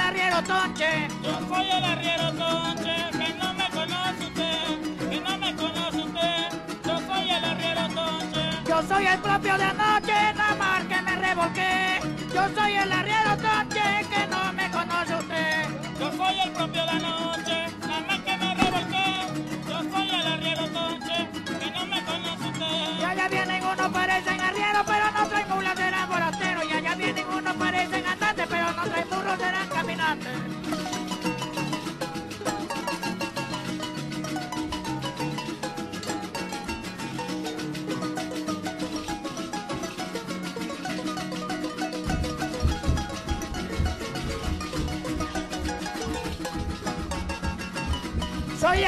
arriero 0.00 0.42
tonche. 0.42 1.08
Yo 1.22 1.34
soy 1.48 1.70
el 1.70 1.84
arriero 1.84 2.32
tonche, 2.32 2.94
que 3.18 3.34
no 3.34 3.54
me 3.54 3.66
conoce 3.70 4.24
usted, 4.28 5.08
que 5.10 5.20
no 5.20 5.38
me 5.38 5.54
conoce 5.54 5.98
usted. 6.08 6.48
Yo 6.86 6.98
soy 7.06 7.30
el 7.30 7.44
arriero 7.44 7.88
tonche. 7.94 8.44
Yo 8.66 8.82
soy 8.88 9.06
el 9.06 9.18
propio 9.20 9.58
de 9.58 9.64
anoche, 9.64 10.18
nada 10.34 10.54
más 10.56 10.84
que 10.84 11.02
me 11.02 11.16
revolqué. 11.16 12.00
Yo 12.34 12.42
soy 12.56 12.72
el 12.76 12.92
arriero 12.92 13.36
tonche, 13.36 13.86
que 14.10 14.26
no 14.26 14.52
me 14.52 14.70
conoce 14.70 15.14
usted. 15.14 15.68
Yo 16.00 16.12
soy 16.12 16.40
el 16.40 16.50
propio 16.52 16.82
de 16.84 16.90
anoche, 16.90 17.58
nada 17.86 18.00
más 18.08 18.20
que 18.20 18.36
me 18.36 18.54
revolqué. 18.54 19.08
Yo 19.68 19.78
soy 19.92 20.10
el 20.18 20.26
arriero 20.34 20.64
tonche, 20.68 21.18
que 21.60 21.70
no 21.76 21.86
me 21.86 22.04
conoce 22.04 22.48
usted. 22.48 23.04
allá 23.04 23.28
vienen 23.28 23.62
unos 23.64 23.88
parecen 23.92 24.39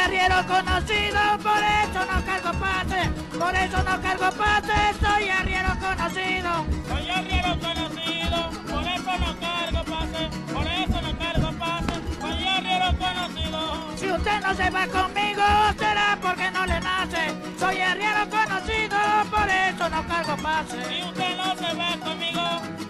arriero 0.05 0.47
conocido, 0.47 1.21
por 1.43 1.63
eso 1.63 2.01
no 2.11 2.25
cargo 2.25 2.53
pase, 2.59 3.11
por 3.39 3.55
eso 3.55 3.83
no 3.83 4.03
cargo 4.03 4.31
pase, 4.37 4.79
soy 5.01 5.29
arriero 5.29 5.71
conocido. 5.81 6.67
Soy 6.89 7.11
arriero 7.11 7.51
conocido, 7.61 8.51
por 8.71 8.85
eso 8.85 9.13
no 9.23 9.31
cargo 9.39 9.85
pase, 9.93 10.23
por 10.53 10.67
eso 10.67 11.01
no 11.03 11.19
cargo 11.19 11.53
pase. 11.59 11.95
Soy 12.21 12.49
arriero 12.49 12.89
conocido. 12.99 13.97
Si 13.97 14.11
usted 14.11 14.41
no 14.43 14.55
se 14.55 14.71
va 14.71 14.87
conmigo, 14.89 15.45
será 15.79 16.19
porque 16.21 16.51
no 16.51 16.67
le 16.67 16.81
nace. 16.81 17.35
Soy 17.59 17.81
arriero 17.81 18.29
conocido, 18.29 18.99
por 19.31 19.49
eso 19.49 19.89
no 19.89 20.07
cargo 20.09 20.37
pase. 20.43 20.85
Si 20.89 21.03
usted 21.03 21.37
no 21.37 21.55
se 21.55 21.75
va 21.75 21.91
conmigo, 22.07 22.45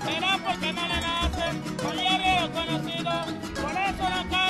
será 0.04 0.38
porque 0.46 0.72
no 0.72 0.86
le 0.88 1.00
nace. 1.08 1.46
Soy 1.82 2.06
arriero 2.06 2.52
conocido, 2.52 3.12
por 3.60 3.72
eso 3.72 4.04
no 4.08 4.30
cargo 4.30 4.41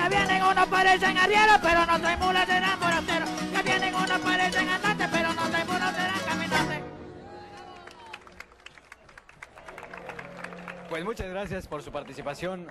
Allá 0.00 0.08
vienen 0.08 0.42
unos 0.42 0.66
parecen 0.68 1.18
arrieros, 1.18 1.58
pero 1.62 1.84
no 1.86 2.00
traen 2.00 2.18
mulas, 2.20 2.46
serán 2.46 2.78
forasteros. 2.78 3.28
Ya 3.52 3.62
vienen 3.62 3.94
unos 3.94 4.18
parecen 4.20 4.68
andantes, 4.68 5.08
pero 5.12 5.32
no 5.34 5.42
traen 5.50 5.66
burros, 5.66 5.90
serán 5.90 6.20
caminantes. 6.26 6.78
Pues 10.88 11.04
muchas 11.04 11.28
gracias 11.28 11.66
por 11.68 11.82
su 11.82 11.92
participación, 11.92 12.66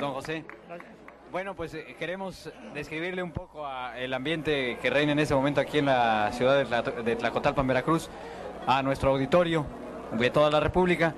don 0.00 0.14
José. 0.14 0.44
Bueno, 1.30 1.54
pues 1.54 1.74
eh, 1.74 1.94
queremos 1.98 2.50
describirle 2.72 3.22
un 3.22 3.32
poco 3.32 3.66
a 3.66 3.98
el 3.98 4.14
ambiente 4.14 4.78
que 4.80 4.88
reina 4.90 5.12
en 5.12 5.18
ese 5.18 5.34
momento 5.34 5.60
aquí 5.60 5.78
en 5.78 5.86
la 5.86 6.30
ciudad 6.32 6.56
de, 6.56 6.66
Tla- 6.66 7.02
de 7.02 7.16
Tlacotalpan, 7.16 7.66
Veracruz, 7.66 8.08
a 8.66 8.82
nuestro 8.82 9.10
auditorio 9.10 9.66
de 10.12 10.30
toda 10.30 10.50
la 10.50 10.60
República. 10.60 11.14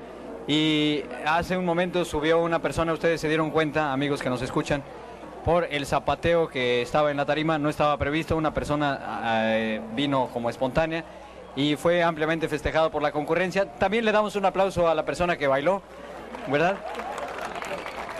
Y 0.48 1.04
hace 1.26 1.56
un 1.56 1.64
momento 1.64 2.04
subió 2.04 2.40
una 2.40 2.58
persona, 2.60 2.92
ustedes 2.92 3.20
se 3.20 3.28
dieron 3.28 3.50
cuenta, 3.50 3.92
amigos 3.92 4.22
que 4.22 4.30
nos 4.30 4.40
escuchan, 4.42 4.82
por 5.48 5.66
el 5.70 5.86
zapateo 5.86 6.46
que 6.46 6.82
estaba 6.82 7.10
en 7.10 7.16
la 7.16 7.24
tarima, 7.24 7.56
no 7.56 7.70
estaba 7.70 7.96
previsto, 7.96 8.36
una 8.36 8.52
persona 8.52 9.46
eh, 9.56 9.80
vino 9.94 10.28
como 10.30 10.50
espontánea 10.50 11.06
y 11.56 11.74
fue 11.76 12.02
ampliamente 12.02 12.48
festejado 12.48 12.90
por 12.90 13.00
la 13.00 13.12
concurrencia. 13.12 13.64
También 13.64 14.04
le 14.04 14.12
damos 14.12 14.36
un 14.36 14.44
aplauso 14.44 14.86
a 14.88 14.94
la 14.94 15.06
persona 15.06 15.38
que 15.38 15.46
bailó, 15.46 15.80
¿verdad? 16.48 16.76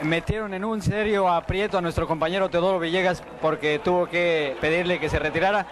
Metieron 0.00 0.54
en 0.54 0.64
un 0.64 0.80
serio 0.80 1.28
aprieto 1.28 1.76
a 1.76 1.82
nuestro 1.82 2.08
compañero 2.08 2.48
Teodoro 2.48 2.78
Villegas 2.78 3.22
porque 3.42 3.78
tuvo 3.78 4.06
que 4.06 4.56
pedirle 4.62 4.98
que 4.98 5.10
se 5.10 5.18
retirara. 5.18 5.66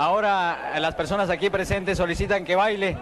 Ahora 0.00 0.72
eh, 0.74 0.80
las 0.80 0.96
personas 0.96 1.30
aquí 1.30 1.50
presentes 1.50 1.98
solicitan 1.98 2.44
que 2.44 2.56
baile, 2.56 2.98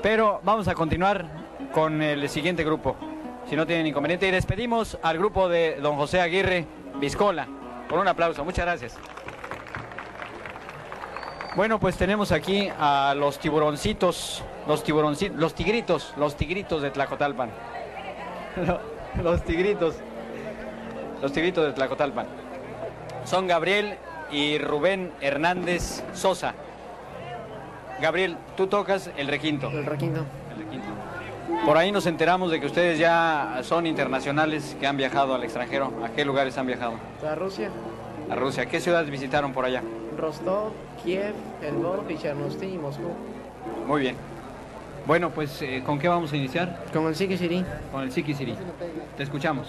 pero 0.00 0.40
vamos 0.42 0.68
a 0.68 0.74
continuar 0.74 1.26
con 1.74 2.00
el 2.00 2.26
siguiente 2.30 2.64
grupo, 2.64 2.96
si 3.48 3.56
no 3.56 3.66
tienen 3.66 3.86
inconveniente. 3.86 4.28
Y 4.28 4.30
despedimos 4.30 4.98
al 5.02 5.18
grupo 5.18 5.48
de 5.48 5.76
don 5.80 5.96
José 5.96 6.20
Aguirre 6.20 6.66
Viscola. 7.00 7.46
Por 7.88 7.98
un 7.98 8.08
aplauso, 8.08 8.44
muchas 8.44 8.64
gracias. 8.64 8.96
Bueno, 11.54 11.80
pues 11.80 11.96
tenemos 11.96 12.32
aquí 12.32 12.68
a 12.78 13.14
los 13.16 13.38
tiburoncitos, 13.38 14.44
los 14.66 14.84
tiburoncitos, 14.84 15.38
los 15.38 15.54
tigritos, 15.54 16.12
los 16.16 16.36
tigritos 16.36 16.82
de 16.82 16.90
Tlacotalpan. 16.90 17.50
los 19.22 19.42
tigritos, 19.42 19.96
los 21.22 21.32
tigritos 21.32 21.64
de 21.64 21.72
Tlacotalpan. 21.72 22.26
Son 23.24 23.46
Gabriel 23.46 23.96
y 24.30 24.58
Rubén 24.58 25.12
Hernández 25.20 26.04
Sosa. 26.12 26.54
Gabriel, 28.00 28.36
tú 28.56 28.66
tocas 28.66 29.10
el 29.16 29.28
requinto. 29.28 29.70
El 29.70 29.86
requinto. 29.86 30.26
El 30.50 30.64
requinto. 30.64 30.88
Por 31.64 31.76
ahí 31.76 31.92
nos 31.92 32.06
enteramos 32.06 32.50
de 32.50 32.60
que 32.60 32.66
ustedes 32.66 32.98
ya 32.98 33.60
son 33.62 33.86
internacionales 33.86 34.76
que 34.78 34.86
han 34.86 34.96
viajado 34.96 35.34
al 35.34 35.44
extranjero. 35.44 35.92
¿A 36.04 36.10
qué 36.10 36.24
lugares 36.24 36.58
han 36.58 36.66
viajado? 36.66 36.94
A 37.28 37.34
Rusia, 37.34 37.70
A 38.30 38.34
Rusia. 38.34 38.66
¿Qué 38.66 38.80
ciudades 38.80 39.10
visitaron 39.10 39.52
por 39.52 39.64
allá? 39.64 39.82
Rostov, 40.16 40.72
Kiev, 41.02 41.34
Lvov 41.62 42.06
Chernosty 42.18 42.66
y 42.66 42.78
Moscú. 42.78 43.10
Muy 43.86 44.00
bien. 44.00 44.16
Bueno, 45.06 45.30
pues 45.30 45.62
eh, 45.62 45.82
¿con 45.84 45.98
qué 45.98 46.08
vamos 46.08 46.32
a 46.32 46.36
iniciar? 46.36 46.84
Con 46.92 47.06
el 47.06 47.14
Siki 47.14 47.36
Siri. 47.36 47.64
Con 47.92 48.02
el 48.02 48.10
Siki 48.10 48.34
Siri. 48.34 48.56
Te 49.16 49.22
escuchamos. 49.22 49.68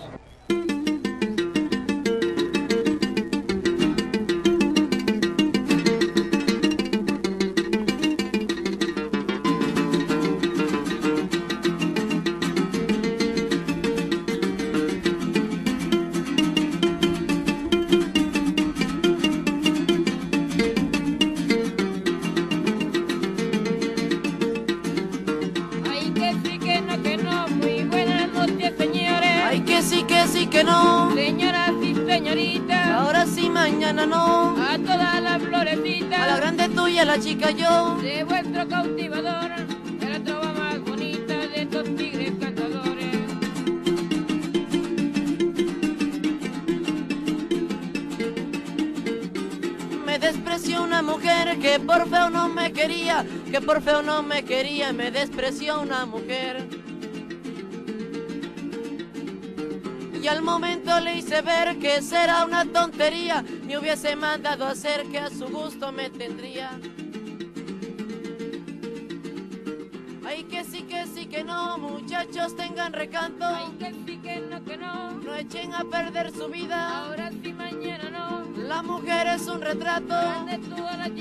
Por 53.67 53.82
feo 53.82 54.01
no 54.01 54.23
me 54.23 54.45
quería, 54.45 54.93
me 54.93 55.12
despreció 55.12 55.82
una 55.82 56.06
mujer. 56.06 56.65
Y 60.23 60.25
al 60.25 60.41
momento 60.41 60.97
le 61.01 61.17
hice 61.17 61.41
ver 61.41 61.77
que 61.77 62.01
será 62.01 62.45
una 62.45 62.63
tontería, 62.63 63.43
me 63.65 63.77
hubiese 63.77 64.15
mandado 64.15 64.65
a 64.65 64.69
hacer 64.69 65.03
que 65.12 65.19
a 65.19 65.30
su 65.30 65.47
gusto 65.47 65.91
me 65.91 66.10
tendría. 66.10 66.80
Ay, 70.25 70.45
que 70.45 70.63
sí, 70.63 70.84
que 70.84 71.06
sí, 71.06 71.25
que 71.25 71.43
no, 71.43 71.77
muchachos 71.77 72.56
tengan 72.56 72.93
recanto. 72.93 73.45
Ay, 73.45 73.65
que 73.80 73.93
sí, 74.06 74.17
que 74.19 74.39
no, 74.49 74.63
que 74.63 74.77
no. 74.77 75.12
No 75.12 75.36
echen 75.36 75.73
a 75.73 75.84
perder 75.84 76.32
su 76.32 76.47
vida. 76.47 76.99
Ahora 76.99 77.32
sí, 77.32 77.51
mañana 77.51 78.10
no. 78.12 78.45
La 78.63 78.82
mujer 78.82 79.27
es 79.27 79.45
un 79.47 79.60
retrato 79.60 80.08
Grande 80.08 80.58
tú 80.60 80.88
a 80.88 80.95
la. 80.95 81.16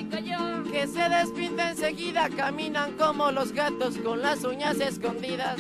Que 0.87 0.93
se 0.93 1.09
despinta 1.09 1.71
enseguida. 1.71 2.29
Caminan 2.31 2.93
como 2.97 3.31
los 3.31 3.53
gatos 3.53 3.97
con 3.99 4.21
las 4.23 4.45
uñas 4.45 4.79
escondidas. 4.81 5.57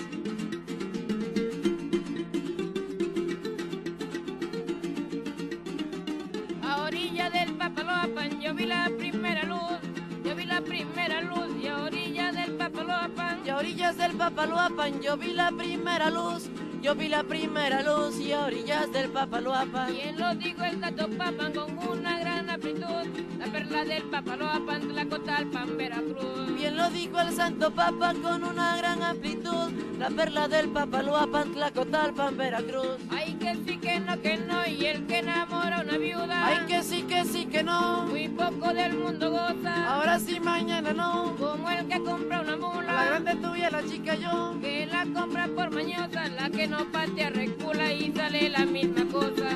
A 6.62 6.82
orilla 6.82 7.30
del 7.30 7.54
Papaloapan 7.54 8.40
yo 8.40 8.54
vi 8.54 8.66
la 8.66 8.90
primera 8.96 9.42
luz. 9.44 9.78
Yo 10.24 10.34
vi 10.34 10.44
la 10.44 10.60
primera 10.60 11.20
luz 11.22 11.48
y 11.62 11.68
a 11.68 11.82
orilla 11.82 12.32
del 12.32 12.52
Papaloapan. 12.52 13.40
Y 13.44 13.50
a 13.50 13.56
orillas 13.56 13.96
del 13.96 14.12
Papaloapan 14.12 15.00
yo 15.00 15.16
vi 15.16 15.32
la 15.32 15.50
primera 15.50 16.10
luz. 16.10 16.50
Y 16.80 16.82
Yo 16.82 16.94
vi 16.94 17.08
la 17.08 17.24
primera 17.24 17.82
luz 17.82 18.18
y 18.20 18.32
a 18.32 18.44
orillas 18.44 18.92
del 18.92 19.10
Papaloapan. 19.10 19.92
Bien 19.92 20.18
lo 20.18 20.34
dijo 20.34 20.62
el 20.64 20.80
Santo 20.80 21.08
Papan 21.16 21.52
con 21.52 21.78
una 21.78 22.18
gran 22.20 22.35
La 22.56 23.52
perla 23.52 23.84
del 23.84 24.02
Papaloapan, 24.04 24.88
Tlacotalpan, 24.88 25.76
Veracruz. 25.76 26.54
Bien 26.56 26.74
lo 26.74 26.88
dijo 26.88 27.20
el 27.20 27.30
Santo 27.34 27.70
Papa 27.70 28.14
con 28.22 28.44
una 28.44 28.78
gran 28.78 29.02
amplitud. 29.02 29.72
La 29.98 30.08
perla 30.08 30.48
del 30.48 30.70
Papaloapan, 30.70 31.52
Tlacotalpan, 31.52 32.34
Veracruz. 32.38 32.96
Ay, 33.10 33.34
que 33.34 33.56
sí, 33.56 33.76
que 33.76 34.00
no, 34.00 34.18
que 34.22 34.38
no. 34.38 34.66
Y 34.66 34.86
el 34.86 35.06
que 35.06 35.18
enamora 35.18 35.80
a 35.80 35.82
una 35.82 35.98
viuda. 35.98 36.46
Ay, 36.46 36.60
que 36.66 36.82
sí, 36.82 37.02
que 37.02 37.26
sí, 37.26 37.44
que 37.44 37.62
no. 37.62 38.06
Muy 38.06 38.28
poco 38.28 38.72
del 38.72 38.94
mundo 38.94 39.32
goza. 39.32 39.92
Ahora 39.92 40.18
sí, 40.18 40.40
mañana 40.40 40.94
no. 40.94 41.36
Como 41.38 41.68
el 41.68 41.86
que 41.86 42.02
compra 42.02 42.40
una 42.40 42.56
mula. 42.56 42.90
La 42.90 43.04
grande 43.04 43.34
tuya, 43.34 43.70
la 43.70 43.84
chica 43.84 44.14
yo. 44.14 44.56
Que 44.62 44.86
la 44.86 45.04
compra 45.12 45.46
por 45.54 45.70
mañosa. 45.74 46.26
La 46.28 46.48
que 46.48 46.66
no 46.66 46.90
patea 46.90 47.28
recula 47.28 47.92
y 47.92 48.10
sale 48.12 48.48
la 48.48 48.64
misma 48.64 49.04
cosa. 49.12 49.50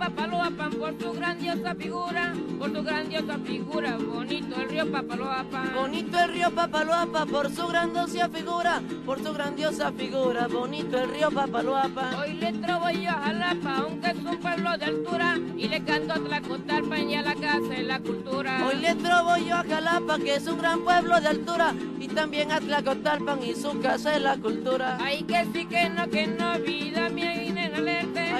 Papaloapan 0.00 0.70
por 0.70 0.98
su 0.98 1.12
grandiosa 1.12 1.74
figura, 1.74 2.32
por 2.58 2.74
su 2.74 2.82
grandiosa 2.82 3.38
figura, 3.44 3.98
bonito 3.98 4.58
el 4.58 4.70
río 4.70 4.90
Papaloapan. 4.90 5.74
Bonito 5.74 6.18
el 6.18 6.32
río 6.32 6.50
Papaloapan 6.50 7.28
por 7.28 7.50
su 7.54 7.66
grandiosa 7.66 8.30
figura, 8.30 8.80
por 9.04 9.22
su 9.22 9.30
grandiosa 9.34 9.92
figura, 9.92 10.48
bonito 10.48 10.98
el 10.98 11.10
río 11.10 11.30
Papaloapan. 11.30 12.14
Hoy 12.14 12.32
le 12.32 12.50
trobo 12.54 12.88
yo 12.88 13.10
a 13.10 13.20
Jalapa, 13.24 13.76
aunque 13.76 14.10
es 14.12 14.16
un 14.16 14.36
pueblo 14.38 14.78
de 14.78 14.84
altura, 14.86 15.38
y 15.58 15.68
le 15.68 15.84
canto 15.84 16.14
a 16.14 16.16
Tlacotalpan 16.16 17.10
y 17.10 17.16
a 17.16 17.22
la 17.22 17.34
casa 17.34 17.68
de 17.68 17.82
la 17.82 18.00
cultura. 18.00 18.66
Hoy 18.66 18.76
le 18.76 18.94
trobo 18.94 19.36
yo 19.36 19.54
a 19.54 19.64
Jalapa, 19.64 20.18
que 20.18 20.36
es 20.36 20.46
un 20.46 20.56
gran 20.56 20.80
pueblo 20.80 21.20
de 21.20 21.28
altura, 21.28 21.74
y 21.98 22.08
también 22.08 22.52
a 22.52 22.60
Tlacotalpan 22.60 23.44
y 23.44 23.54
su 23.54 23.78
casa 23.80 24.12
de 24.12 24.20
la 24.20 24.38
cultura. 24.38 24.96
Ay, 24.98 25.24
que 25.24 25.44
sí, 25.52 25.66
que 25.66 25.90
no, 25.90 26.08
que 26.08 26.26
no, 26.26 26.58
vida 26.60 27.10
mía 27.10 27.34
y. 27.34 27.39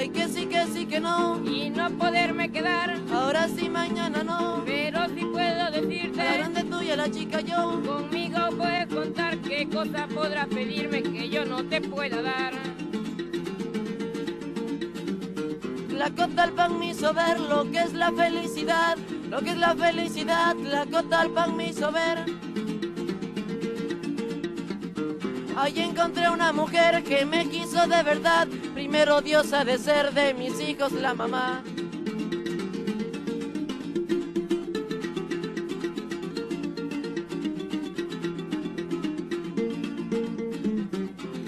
Ay, 0.01 0.09
que 0.09 0.29
sí, 0.29 0.47
que 0.47 0.65
sí, 0.73 0.87
que 0.87 0.99
no. 0.99 1.45
Y 1.45 1.69
no 1.69 1.91
poderme 1.91 2.51
quedar, 2.51 2.97
Ahora 3.13 3.47
sí, 3.49 3.69
mañana 3.69 4.23
no. 4.23 4.63
pero 4.65 5.01
sí 5.15 5.27
puedo 5.27 5.71
decirte. 5.71 6.17
La 6.17 6.37
grande 6.39 6.65
tuya, 6.65 6.97
la 6.97 7.11
chica 7.11 7.41
yo. 7.43 7.83
Conmigo 7.85 8.39
puedes 8.57 8.87
contar 8.87 9.37
qué 9.41 9.69
cosa 9.69 10.09
podrás 10.09 10.47
pedirme 10.47 11.03
que 11.03 11.29
yo 11.29 11.45
no 11.45 11.65
te 11.65 11.83
pueda 11.83 12.23
dar. 12.23 12.55
Tlacotalpan 15.91 16.79
me 16.79 16.93
hizo 16.93 17.13
ver 17.13 17.39
lo 17.39 17.71
que 17.71 17.81
es 17.81 17.93
la 17.93 18.11
felicidad, 18.11 18.97
lo 19.29 19.41
que 19.41 19.51
es 19.51 19.59
la 19.59 19.77
felicidad, 19.77 20.57
Tlacotalpan 20.57 21.55
me 21.59 21.69
hizo 21.69 21.93
ver. 21.93 22.25
Ahí 25.63 25.79
encontré 25.81 26.31
una 26.31 26.55
mujer 26.55 27.05
que 27.05 27.27
me 27.27 27.47
quiso 27.51 27.87
de 27.87 28.03
verdad, 28.03 28.49
primero 28.73 29.21
Dios 29.21 29.53
ha 29.53 29.63
de 29.63 29.77
ser 29.77 30.15
de 30.15 30.33
mis 30.33 30.59
hijos 30.59 30.91
la 30.93 31.13
mamá. 31.13 31.63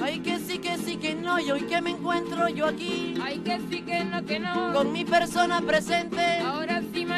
Ay, 0.02 0.18
que 0.20 0.38
sí, 0.38 0.58
que 0.58 0.76
sí, 0.78 0.96
que 0.96 1.14
no, 1.14 1.38
y 1.38 1.50
hoy 1.50 1.62
que 1.62 1.80
me 1.80 1.90
encuentro 1.90 2.48
yo 2.48 2.66
aquí, 2.66 3.14
Ay, 3.22 3.38
que 3.38 3.58
sí, 3.70 3.82
que 3.82 4.04
no, 4.04 4.24
que 4.24 4.40
no. 4.40 4.72
con 4.72 4.92
mi 4.92 5.04
persona 5.04 5.60
presente, 5.60 6.38
Ahora 6.40 6.61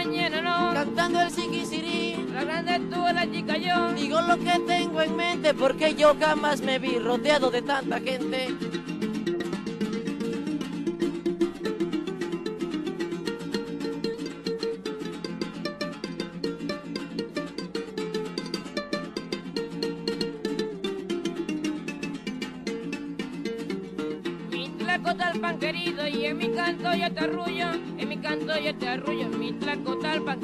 mañana 0.05 0.41
no. 0.43 0.75
cantando 0.75 1.21
el 1.21 1.31
siquisirí. 1.31 2.27
La 2.33 2.45
grande 2.45 2.81
tú, 2.91 3.01
la 3.03 3.31
chica 3.31 3.57
yo. 3.57 3.93
Digo 3.93 4.21
lo 4.21 4.37
que 4.39 4.59
tengo 4.67 5.01
en 5.01 5.17
mente 5.17 5.55
porque 5.55 5.95
yo 5.95 6.15
jamás 6.19 6.61
me 6.61 6.79
vi 6.79 6.99
rodeado 6.99 7.51
de 7.51 7.63
tanta 7.63 8.01
gente. 8.01 8.55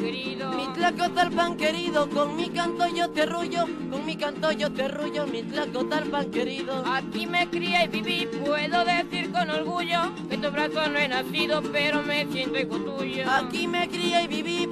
Querido. 0.00 0.50
Mi 0.52 0.66
tlacotalpan 0.72 1.56
querido, 1.56 2.08
con 2.08 2.34
mi 2.34 2.48
canto 2.48 2.86
yo 2.88 3.10
te 3.10 3.22
arrullo, 3.22 3.66
con 3.90 4.04
mi 4.04 4.16
canto 4.16 4.50
yo 4.50 4.72
te 4.72 4.84
arrullo, 4.84 5.26
mi 5.26 5.42
tlacotalpan 5.42 6.30
querido. 6.30 6.82
Aquí 6.86 7.26
me 7.26 7.48
crié 7.48 7.84
y 7.84 7.88
viví, 7.88 8.28
puedo 8.44 8.84
decir 8.84 9.30
con 9.30 9.50
orgullo 9.50 10.12
que 10.28 10.38
tu 10.38 10.50
brazo 10.50 10.88
no 10.88 10.98
he 10.98 11.08
nacido, 11.08 11.62
pero 11.70 12.02
me 12.02 12.26
siento 12.32 12.58
hijo 12.58 12.78
tuyo. 12.78 13.24
Aquí 13.30 13.68
me 13.68 13.88
crié 13.88 13.99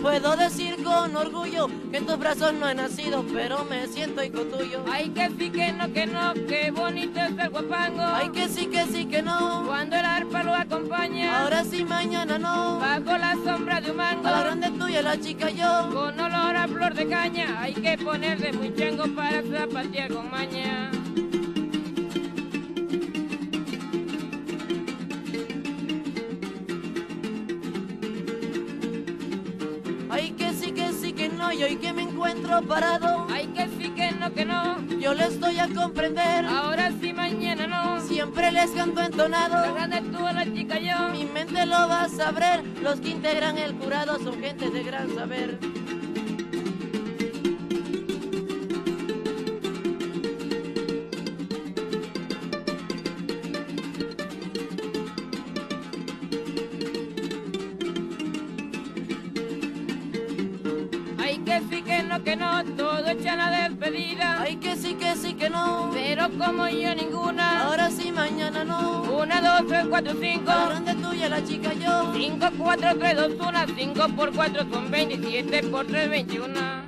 puedo 0.00 0.36
decir 0.36 0.82
con 0.82 1.16
orgullo 1.16 1.68
que 1.90 1.98
en 1.98 2.06
tus 2.06 2.18
brazos 2.18 2.52
no 2.54 2.68
he 2.68 2.74
nacido, 2.74 3.24
pero 3.32 3.64
me 3.64 3.86
siento 3.88 4.22
hijo 4.22 4.40
tuyo. 4.42 4.84
Ay, 4.90 5.10
que 5.10 5.28
sí, 5.38 5.50
que 5.50 5.72
no, 5.72 5.92
que 5.92 6.06
no, 6.06 6.34
qué 6.48 6.70
bonito 6.70 7.20
es 7.20 7.38
el 7.38 7.50
guapango. 7.50 8.02
Ay, 8.02 8.28
que 8.30 8.48
sí, 8.48 8.66
que 8.66 8.84
sí, 8.86 9.06
que 9.06 9.22
no. 9.22 9.64
Cuando 9.66 9.96
el 9.96 10.04
arpa 10.04 10.42
lo 10.42 10.54
acompaña, 10.54 11.42
Ahora 11.42 11.64
sí, 11.64 11.84
mañana 11.84 12.38
no. 12.38 12.78
bajo 12.78 13.16
la 13.18 13.34
sombra 13.44 13.80
de 13.80 13.90
un 13.90 13.96
mango. 13.96 14.28
A 14.28 14.30
la 14.30 14.40
grande 14.40 14.70
tuya, 14.70 15.02
la 15.02 15.18
chica 15.20 15.50
yo. 15.50 15.90
Con 15.92 16.18
olor 16.18 16.56
a 16.56 16.68
flor 16.68 16.94
de 16.94 17.06
caña, 17.08 17.60
hay 17.60 17.74
que 17.74 17.98
ponerle 17.98 18.52
muy 18.52 18.74
chango 18.74 19.04
para 19.14 19.42
zapatear 19.42 20.12
con 20.12 20.30
maña. 20.30 20.90
Y 31.58 31.62
hoy 31.64 31.76
que 31.76 31.92
me 31.92 32.02
encuentro 32.02 32.62
parado, 32.62 33.26
Ay, 33.30 33.48
que 33.48 33.66
sí, 33.78 33.90
que 33.90 34.12
no, 34.12 34.32
que 34.32 34.44
no. 34.44 34.80
yo 35.00 35.12
les 35.12 35.40
doy 35.40 35.58
a 35.58 35.66
comprender. 35.68 36.44
Ahora 36.46 36.92
sí, 37.00 37.12
mañana 37.12 37.66
no. 37.66 38.00
Siempre 38.00 38.52
les 38.52 38.70
canto 38.70 39.00
La 39.00 39.06
entonado, 39.06 39.74
grande 39.74 40.02
tú, 40.02 40.20
la 40.22 40.44
chica 40.44 40.78
yo. 40.78 41.08
mi 41.10 41.24
mente 41.24 41.66
lo 41.66 41.88
va 41.88 42.02
a 42.04 42.08
saber. 42.08 42.62
Los 42.80 43.00
que 43.00 43.08
integran 43.08 43.58
el 43.58 43.72
jurado 43.74 44.18
son 44.22 44.40
gente 44.40 44.70
de 44.70 44.84
gran 44.84 45.12
saber. 45.14 45.58
Como 66.48 66.66
yo 66.66 66.94
ninguna. 66.94 67.66
Ahora 67.66 67.90
sí, 67.90 68.10
mañana 68.10 68.64
no. 68.64 69.02
Una, 69.02 69.40
dos, 69.40 69.68
tres, 69.68 69.86
cuatro, 69.88 70.14
cinco. 70.18 70.46
La 70.46 70.66
grande 70.68 70.94
tuya, 70.94 71.28
la 71.28 71.44
chica 71.44 71.74
yo. 71.74 72.12
Cinco, 72.14 72.46
cuatro, 72.56 72.98
tres, 72.98 73.16
dos, 73.16 73.32
una. 73.46 73.66
Cinco 73.66 74.08
por 74.16 74.34
cuatro 74.34 74.62
son 74.72 74.90
veintisiete 74.90 75.64
por 75.64 75.86
tres, 75.86 76.08
veintiuna. 76.08 76.84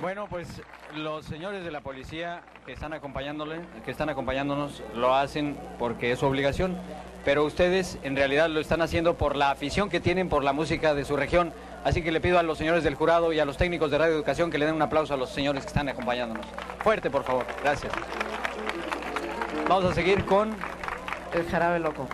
Bueno, 0.00 0.26
pues 0.30 0.62
los 0.96 1.26
señores 1.26 1.62
de 1.62 1.70
la 1.70 1.82
policía 1.82 2.40
que 2.64 2.72
están 2.72 2.94
acompañándole, 2.94 3.60
que 3.84 3.90
están 3.90 4.08
acompañándonos, 4.08 4.82
lo 4.94 5.14
hacen 5.14 5.58
porque 5.78 6.12
es 6.12 6.20
su 6.20 6.24
obligación, 6.26 6.78
pero 7.22 7.44
ustedes 7.44 7.98
en 8.02 8.16
realidad 8.16 8.48
lo 8.48 8.60
están 8.60 8.80
haciendo 8.80 9.18
por 9.18 9.36
la 9.36 9.50
afición 9.50 9.90
que 9.90 10.00
tienen 10.00 10.30
por 10.30 10.42
la 10.42 10.54
música 10.54 10.94
de 10.94 11.04
su 11.04 11.16
región. 11.16 11.52
Así 11.84 12.02
que 12.02 12.12
le 12.12 12.20
pido 12.20 12.38
a 12.38 12.42
los 12.42 12.58
señores 12.58 12.84
del 12.84 12.94
jurado 12.94 13.32
y 13.32 13.40
a 13.40 13.44
los 13.44 13.56
técnicos 13.56 13.90
de 13.90 13.98
Radio 13.98 14.14
Educación 14.14 14.50
que 14.50 14.58
le 14.58 14.66
den 14.66 14.74
un 14.74 14.82
aplauso 14.82 15.14
a 15.14 15.16
los 15.16 15.30
señores 15.30 15.62
que 15.62 15.68
están 15.68 15.88
acompañándonos. 15.88 16.44
Fuerte, 16.82 17.10
por 17.10 17.24
favor. 17.24 17.46
Gracias. 17.62 17.92
Vamos 19.68 19.84
a 19.90 19.94
seguir 19.94 20.24
con 20.24 20.54
El 21.32 21.46
jarabe 21.48 21.78
loco. 21.78 22.06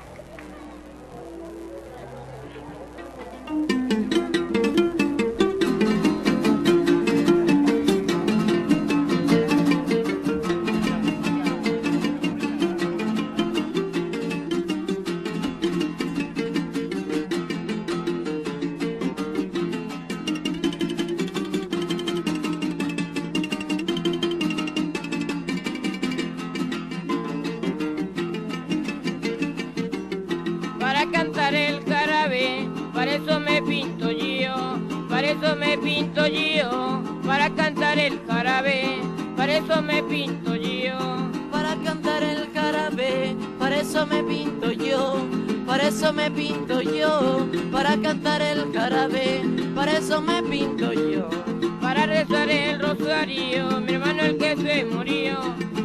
Mi 53.26 53.92
hermano 53.92 54.22
el 54.22 54.38
que 54.38 54.56
se 54.56 54.84
murió, 54.84 55.36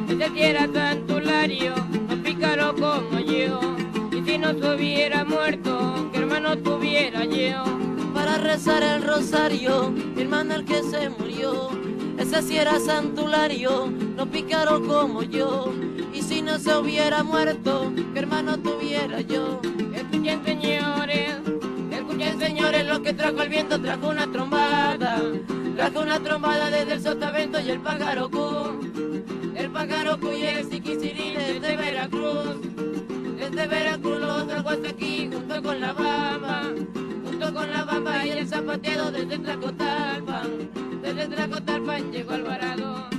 ese 0.08 0.30
sí 0.30 0.42
era 0.42 0.72
santulario, 0.72 1.74
no 2.08 2.22
pícaro 2.22 2.76
como 2.76 3.20
yo. 3.20 3.60
Y 4.12 4.24
si 4.24 4.38
no 4.38 4.54
se 4.54 4.76
hubiera 4.76 5.26
muerto, 5.26 6.10
que 6.12 6.20
hermano 6.20 6.56
tuviera 6.60 7.26
yo. 7.26 7.64
Para 8.14 8.38
rezar 8.38 8.84
el 8.84 9.02
rosario, 9.02 9.90
mi 9.90 10.22
hermano 10.22 10.54
el 10.54 10.66
que 10.66 10.84
se 10.84 11.10
murió, 11.10 11.70
ese 12.20 12.44
sí 12.44 12.58
era 12.58 12.80
santulario, 12.80 13.92
no 14.16 14.28
pícaro 14.28 14.86
como 14.86 15.24
yo. 15.24 15.74
Y 16.14 16.22
si 16.22 16.44
no 16.44 16.60
se 16.60 16.76
hubiera 16.76 17.24
muerto, 17.24 17.92
que 18.14 18.20
hermano 18.20 18.60
tuviera 18.60 19.22
yo. 19.22 19.60
Escuchen 19.96 20.46
señores, 20.46 21.38
Escuchen 21.92 22.40
señores 22.40 22.86
lo 22.86 23.02
que 23.02 23.14
trajo 23.14 23.42
el 23.42 23.50
viento, 23.50 23.82
trajo 23.82 24.10
una 24.10 24.32
trombada, 24.32 25.20
trajo 25.76 26.02
una 26.02 26.20
trombada 26.20 26.70
desde 26.70 26.94
el 26.94 27.02
sotavento 27.02 27.60
y 27.60 27.70
el 27.70 27.80
pájaro 27.80 28.30
cu, 28.30 28.80
el 29.56 29.70
pájaro 29.72 30.20
cu 30.20 30.32
y 30.32 30.44
el 30.44 30.70
siquicirín 30.70 31.36
desde 31.36 31.78
Veracruz, 31.78 32.62
desde 33.38 33.68
Veracruz 33.68 34.20
lo 34.20 34.46
trajo 34.46 34.70
hasta 34.70 34.90
aquí 34.90 35.30
junto 35.32 35.62
con 35.62 35.82
la 35.82 35.94
bamba, 35.94 36.64
junto 37.26 37.54
con 37.54 37.72
la 37.72 37.84
bamba 37.84 38.26
y 38.26 38.32
el 38.32 38.48
zapateado 38.48 39.12
desde 39.12 39.38
Tlacotalpan, 39.40 40.70
desde 41.02 41.28
Tlacotalpan 41.28 42.12
llegó 42.12 42.32
Alvarado. 42.32 43.11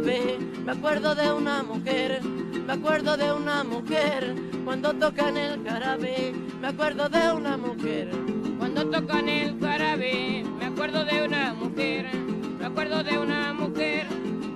Me 0.00 0.72
acuerdo 0.72 1.14
de 1.14 1.32
una 1.32 1.62
mujer, 1.62 2.20
me 2.24 2.72
acuerdo 2.72 3.16
de 3.16 3.32
una 3.32 3.62
mujer. 3.62 4.34
Cuando 4.64 4.92
tocan 4.92 5.36
el 5.36 5.64
jarabe, 5.64 6.34
me 6.60 6.66
acuerdo 6.66 7.08
de 7.08 7.32
una 7.32 7.56
mujer. 7.56 8.10
Cuando 8.58 8.90
tocan 8.90 9.28
el 9.28 9.60
jarabe, 9.60 10.44
me 10.58 10.64
acuerdo 10.66 11.04
de 11.04 11.24
una 11.24 11.54
mujer, 11.54 12.08
me 12.58 12.66
acuerdo 12.66 13.04
de 13.04 13.18
una 13.18 13.52
mujer. 13.52 14.06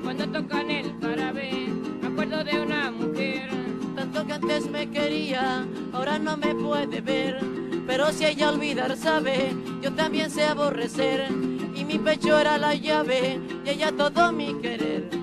Cuando 0.03 0.29
tocan 0.29 0.70
el 0.72 0.92
jarabe, 1.01 1.68
me 2.01 2.09
acuerdo 2.09 2.42
de 2.42 2.61
una 2.61 2.90
mujer. 2.90 3.48
Tanto 3.94 4.27
que 4.27 4.33
antes 4.33 4.68
me 4.68 4.90
quería, 4.90 5.64
ahora 5.92 6.18
no 6.18 6.37
me 6.37 6.53
puede 6.53 7.01
ver. 7.01 7.38
Pero 7.87 8.11
si 8.11 8.24
ella 8.24 8.51
olvidar 8.51 8.96
sabe, 8.96 9.55
yo 9.83 9.92
también 9.92 10.31
sé 10.33 10.42
aborrecer. 10.46 11.29
Y 11.77 11.85
mi 11.85 11.96
pecho 12.01 12.37
era 12.37 12.59
la 12.59 12.74
llave, 12.74 13.38
y 13.64 13.68
ella 13.68 13.92
todo 13.92 14.33
mi 14.33 14.53
querer. 14.55 15.17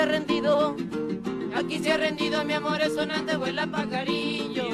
Ha 0.00 0.06
rendido, 0.06 0.76
aquí 1.54 1.78
se 1.78 1.92
ha 1.92 1.96
rendido 1.98 2.42
mi 2.44 2.54
amor 2.54 2.80
es 2.80 2.94
sonante, 2.94 3.36
vuela 3.36 3.66
pajarillo. 3.66 4.64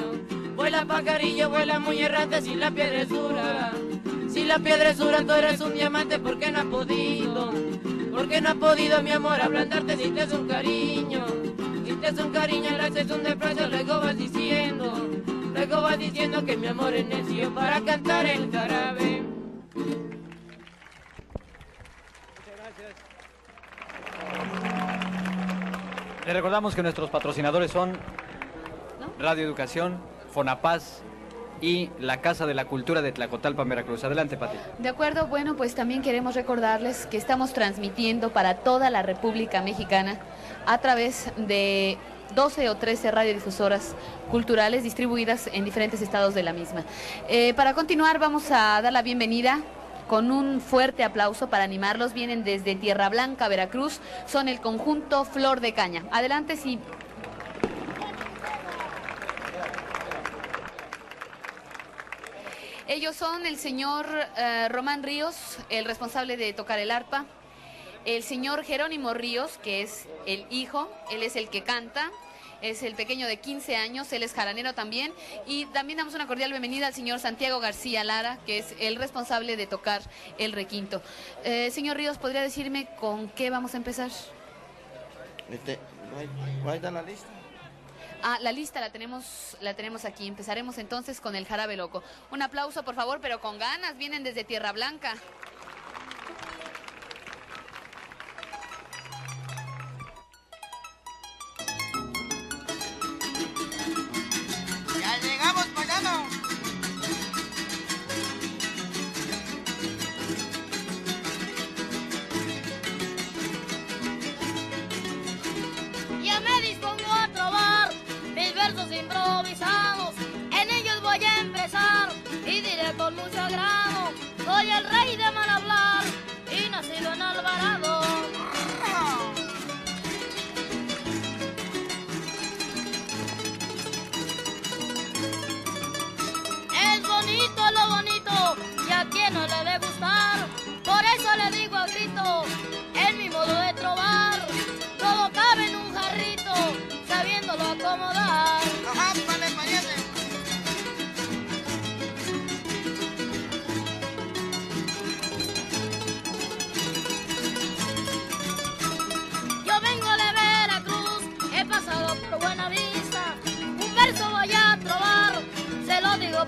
Vuela 0.54 0.86
pajarillo, 0.86 1.50
vuela 1.50 1.78
muy 1.78 2.00
errante 2.00 2.40
sin 2.42 2.60
la 2.60 2.70
piedra 2.70 3.02
es 3.02 3.08
dura. 3.08 3.72
Si 4.28 4.44
la 4.44 4.58
piedra 4.58 4.90
es 4.90 4.98
dura, 4.98 5.24
tú 5.24 5.32
eres 5.32 5.60
un 5.60 5.74
diamante, 5.74 6.18
¿por 6.18 6.38
qué 6.38 6.50
no 6.50 6.60
ha 6.60 6.64
podido? 6.64 7.52
Porque 8.12 8.40
no 8.40 8.50
ha 8.50 8.54
podido 8.54 9.02
mi 9.02 9.10
amor 9.10 9.40
ablandarte 9.40 9.96
si 9.96 10.10
te 10.10 10.22
es 10.22 10.32
un 10.32 10.46
cariño. 10.46 11.26
Si 11.84 11.92
te 11.94 12.08
es 12.08 12.18
un 12.18 12.30
cariño, 12.30 12.70
le 12.70 12.82
haces 12.82 13.10
un 13.10 13.22
desprecio, 13.22 13.68
luego 13.68 14.00
vas 14.00 14.16
diciendo, 14.16 15.08
luego 15.54 15.82
vas 15.82 15.98
diciendo 15.98 16.44
que 16.44 16.56
mi 16.56 16.68
amor 16.68 16.94
es 16.94 17.06
necio 17.06 17.52
para 17.54 17.80
cantar 17.80 18.26
el 18.26 18.50
jarabe. 18.50 19.26
Le 26.26 26.32
recordamos 26.32 26.74
que 26.74 26.82
nuestros 26.82 27.08
patrocinadores 27.08 27.70
son 27.70 27.92
Radio 29.20 29.44
Educación, 29.44 30.00
Fonapaz 30.32 31.02
y 31.60 31.88
la 32.00 32.20
Casa 32.20 32.46
de 32.46 32.54
la 32.54 32.64
Cultura 32.64 33.00
de 33.00 33.12
Tlacotalpan, 33.12 33.68
Veracruz. 33.68 34.02
Adelante, 34.02 34.36
Pati. 34.36 34.56
De 34.80 34.88
acuerdo, 34.88 35.28
bueno, 35.28 35.54
pues 35.54 35.76
también 35.76 36.02
queremos 36.02 36.34
recordarles 36.34 37.06
que 37.06 37.16
estamos 37.16 37.52
transmitiendo 37.52 38.30
para 38.30 38.56
toda 38.56 38.90
la 38.90 39.02
República 39.02 39.62
Mexicana 39.62 40.18
a 40.66 40.78
través 40.78 41.30
de 41.36 41.96
12 42.34 42.70
o 42.70 42.76
13 42.76 43.12
radiodifusoras 43.12 43.94
culturales 44.28 44.82
distribuidas 44.82 45.48
en 45.52 45.64
diferentes 45.64 46.02
estados 46.02 46.34
de 46.34 46.42
la 46.42 46.52
misma. 46.52 46.82
Eh, 47.28 47.54
para 47.54 47.72
continuar, 47.72 48.18
vamos 48.18 48.50
a 48.50 48.82
dar 48.82 48.92
la 48.92 49.02
bienvenida 49.02 49.60
con 50.08 50.30
un 50.30 50.60
fuerte 50.60 51.04
aplauso 51.04 51.48
para 51.48 51.64
animarlos. 51.64 52.12
Vienen 52.12 52.44
desde 52.44 52.74
Tierra 52.74 53.08
Blanca, 53.08 53.48
Veracruz. 53.48 54.00
Son 54.26 54.48
el 54.48 54.60
conjunto 54.60 55.24
Flor 55.24 55.60
de 55.60 55.72
Caña. 55.72 56.04
Adelante, 56.12 56.56
si 56.56 56.78
Ellos 62.88 63.16
son 63.16 63.46
el 63.46 63.58
señor 63.58 64.06
eh, 64.36 64.68
Román 64.70 65.02
Ríos, 65.02 65.58
el 65.70 65.84
responsable 65.86 66.36
de 66.36 66.52
tocar 66.52 66.78
el 66.78 66.92
arpa, 66.92 67.26
el 68.04 68.22
señor 68.22 68.62
Jerónimo 68.62 69.12
Ríos, 69.12 69.58
que 69.58 69.82
es 69.82 70.06
el 70.24 70.46
hijo, 70.50 70.88
él 71.10 71.24
es 71.24 71.34
el 71.34 71.48
que 71.48 71.64
canta, 71.64 72.12
es 72.70 72.82
el 72.82 72.94
pequeño 72.94 73.26
de 73.26 73.38
15 73.38 73.76
años, 73.76 74.12
él 74.12 74.22
es 74.22 74.32
jaranero 74.32 74.74
también, 74.74 75.12
y 75.46 75.66
también 75.66 75.98
damos 75.98 76.14
una 76.14 76.26
cordial 76.26 76.50
bienvenida 76.50 76.86
al 76.88 76.94
señor 76.94 77.18
Santiago 77.20 77.60
García 77.60 78.04
Lara, 78.04 78.38
que 78.46 78.58
es 78.58 78.74
el 78.80 78.96
responsable 78.96 79.56
de 79.56 79.66
tocar 79.66 80.02
el 80.38 80.52
requinto. 80.52 81.02
Eh, 81.44 81.70
señor 81.70 81.96
Ríos, 81.96 82.18
¿podría 82.18 82.42
decirme 82.42 82.88
con 82.98 83.28
qué 83.30 83.50
vamos 83.50 83.74
a 83.74 83.76
empezar? 83.76 84.10
Este, 85.50 85.78
¿cuál- 86.12 86.28
¿Cuál 86.62 86.76
está 86.76 86.90
la 86.90 87.02
lista? 87.02 87.28
Ah, 88.22 88.38
la 88.40 88.50
lista 88.50 88.80
la 88.80 88.90
tenemos, 88.90 89.56
la 89.60 89.74
tenemos 89.74 90.04
aquí. 90.04 90.26
Empezaremos 90.26 90.78
entonces 90.78 91.20
con 91.20 91.36
el 91.36 91.46
jarabe 91.46 91.76
loco. 91.76 92.02
Un 92.30 92.42
aplauso, 92.42 92.82
por 92.82 92.94
favor, 92.94 93.20
pero 93.20 93.40
con 93.40 93.58
ganas. 93.58 93.96
Vienen 93.98 94.24
desde 94.24 94.42
Tierra 94.42 94.72
Blanca. 94.72 95.14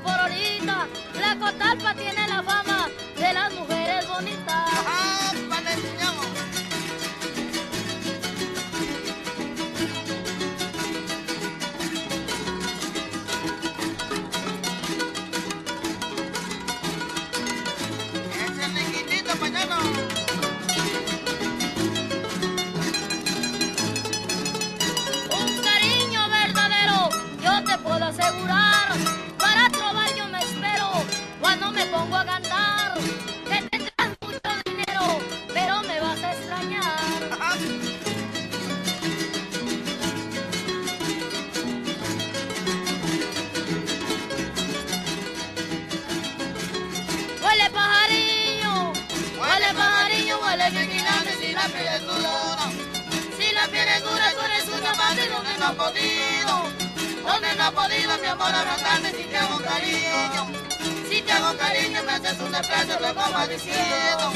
Por 0.09 0.21
ahorita. 0.21 0.89
La 1.21 1.37
Cotalpa 1.39 1.95
tiene 1.95 2.27
la 2.29 2.43
fama 2.43 2.78
cariño. 59.79 60.47
Si 61.09 61.23
te 61.23 61.33
hago 61.33 61.57
cariño, 61.57 62.03
me 62.05 62.13
haces 62.13 62.41
un 62.41 62.53
desprecio, 62.53 62.99
luego 63.01 63.21
vas 63.33 63.49
diciendo. 63.49 64.33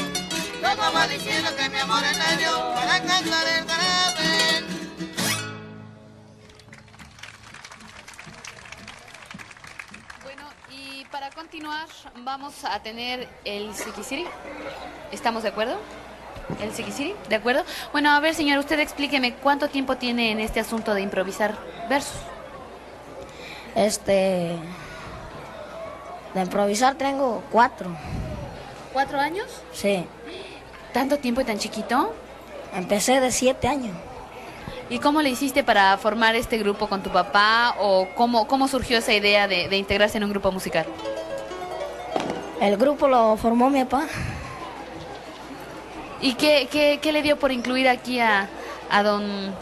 Luego 0.61 0.91
vas 0.93 1.09
diciendo 1.09 1.49
que 1.55 1.69
mi 1.69 1.77
amor 1.77 2.03
es 2.03 2.17
medio 2.17 2.73
para 2.73 2.95
alcanzar 2.95 3.47
el 3.47 3.65
carácter. 3.65 4.63
Bueno, 10.23 10.43
y 10.69 11.05
para 11.05 11.29
continuar 11.31 11.87
vamos 12.17 12.63
a 12.63 12.81
tener 12.81 13.27
el 13.43 13.73
Sikisiri. 13.75 14.25
¿Estamos 15.11 15.43
de 15.43 15.49
acuerdo? 15.49 15.77
¿El 16.61 16.73
Sikisiri? 16.73 17.15
¿De 17.29 17.35
acuerdo? 17.35 17.63
Bueno, 17.91 18.11
a 18.11 18.19
ver, 18.19 18.33
señor, 18.33 18.59
usted 18.59 18.79
explíqueme 18.79 19.35
cuánto 19.35 19.69
tiempo 19.69 19.97
tiene 19.97 20.31
en 20.31 20.39
este 20.39 20.59
asunto 20.59 20.93
de 20.93 21.01
improvisar 21.01 21.55
versos. 21.89 22.17
Este. 23.75 24.57
De 26.33 26.41
improvisar 26.41 26.95
tengo 26.95 27.43
cuatro. 27.51 27.89
¿Cuatro 28.91 29.19
años? 29.19 29.45
Sí. 29.71 30.05
¿Tanto 30.91 31.17
tiempo 31.17 31.41
y 31.41 31.45
tan 31.45 31.57
chiquito? 31.59 32.13
Empecé 32.75 33.19
de 33.19 33.31
siete 33.31 33.67
años. 33.67 33.95
¿Y 34.89 34.99
cómo 34.99 35.21
le 35.21 35.29
hiciste 35.29 35.63
para 35.63 35.97
formar 35.97 36.35
este 36.35 36.57
grupo 36.57 36.87
con 36.87 37.01
tu 37.01 37.09
papá 37.09 37.75
o 37.79 38.07
cómo, 38.15 38.47
cómo 38.47 38.67
surgió 38.67 38.97
esa 38.97 39.13
idea 39.13 39.47
de, 39.47 39.69
de 39.69 39.77
integrarse 39.77 40.17
en 40.17 40.23
un 40.23 40.29
grupo 40.29 40.51
musical? 40.51 40.85
El 42.61 42.77
grupo 42.77 43.07
lo 43.07 43.35
formó 43.37 43.69
mi 43.69 43.83
papá. 43.83 44.05
¿Y 46.21 46.35
qué, 46.35 46.67
qué, 46.71 46.99
qué 47.01 47.11
le 47.11 47.21
dio 47.21 47.37
por 47.37 47.51
incluir 47.51 47.87
aquí 47.89 48.19
a, 48.19 48.47
a, 48.89 49.03
don, 49.03 49.53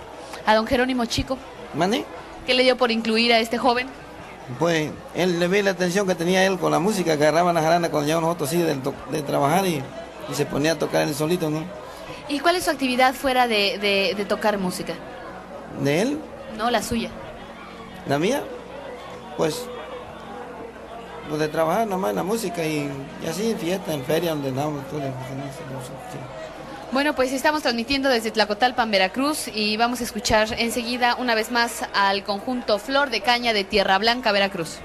a 0.46 0.56
don 0.56 0.68
Jerónimo 0.68 1.06
Chico? 1.06 1.38
¿Mande? 1.74 2.06
¿Qué 2.46 2.54
le 2.54 2.64
dio 2.64 2.78
por 2.78 2.92
incluir 2.92 3.34
a 3.34 3.40
este 3.40 3.58
joven? 3.58 3.88
Pues 4.60 4.92
él 5.16 5.40
le 5.40 5.48
ve 5.48 5.64
la 5.64 5.72
atención 5.72 6.08
que 6.08 6.16
tenía 6.16 6.46
él 6.46 6.58
con 6.60 6.72
la 6.72 6.80
música, 6.80 7.16
que 7.18 7.24
agarraba 7.24 7.54
la 7.54 7.62
jarana 7.62 7.90
cuando 7.90 8.08
llegamos 8.08 8.28
nosotros 8.38 8.50
así 8.50 8.80
to- 8.84 8.94
de, 9.12 9.22
trabajar 9.22 9.66
y, 9.66 9.82
y 10.30 10.34
se 10.34 10.46
ponía 10.46 10.74
a 10.74 10.80
tocar 10.80 11.08
él 11.08 11.14
solito, 11.16 11.50
¿no? 11.50 11.64
¿Y 12.28 12.40
cuál 12.40 12.56
es 12.56 12.66
su 12.66 12.72
actividad 12.72 13.14
fuera 13.14 13.48
de, 13.48 13.78
de- 13.80 14.14
de 14.16 14.26
tocar 14.26 14.58
música? 14.58 14.94
De 15.84 16.02
él, 16.02 16.20
No, 16.58 16.70
la 16.70 16.82
suya. 16.84 17.10
la 18.08 18.20
mía, 18.20 18.44
pues, 19.38 19.64
pues 21.30 21.40
de 21.40 21.48
trabajar 21.48 21.88
nomás 21.88 22.10
en 22.12 22.16
la 22.18 22.24
música 22.24 22.64
y, 22.66 22.90
y 23.24 23.28
así 23.28 23.52
en 23.52 23.58
fiesta, 23.58 23.94
en 23.94 24.04
feria, 24.04 24.32
donde 24.32 24.50
andamos. 24.50 24.86
todo, 24.90 25.00
sí. 25.00 25.08
Bueno, 26.92 27.16
pues 27.16 27.32
estamos 27.32 27.62
transmitiendo 27.62 28.10
desde 28.10 28.32
Tlacotalpan, 28.32 28.92
Veracruz, 28.92 29.48
y 29.48 29.78
vamos 29.78 30.02
a 30.02 30.04
escuchar 30.04 30.50
enseguida 30.60 31.16
una 31.16 31.36
vez 31.36 31.50
más 31.50 31.86
al 31.94 32.26
conjunto 32.26 32.80
Flor 32.80 33.10
de 33.10 33.22
Caña 33.22 33.54
de 33.54 33.64
Tierra 33.64 33.98
Blanca, 33.98 34.34
Veracruz. 34.34 34.80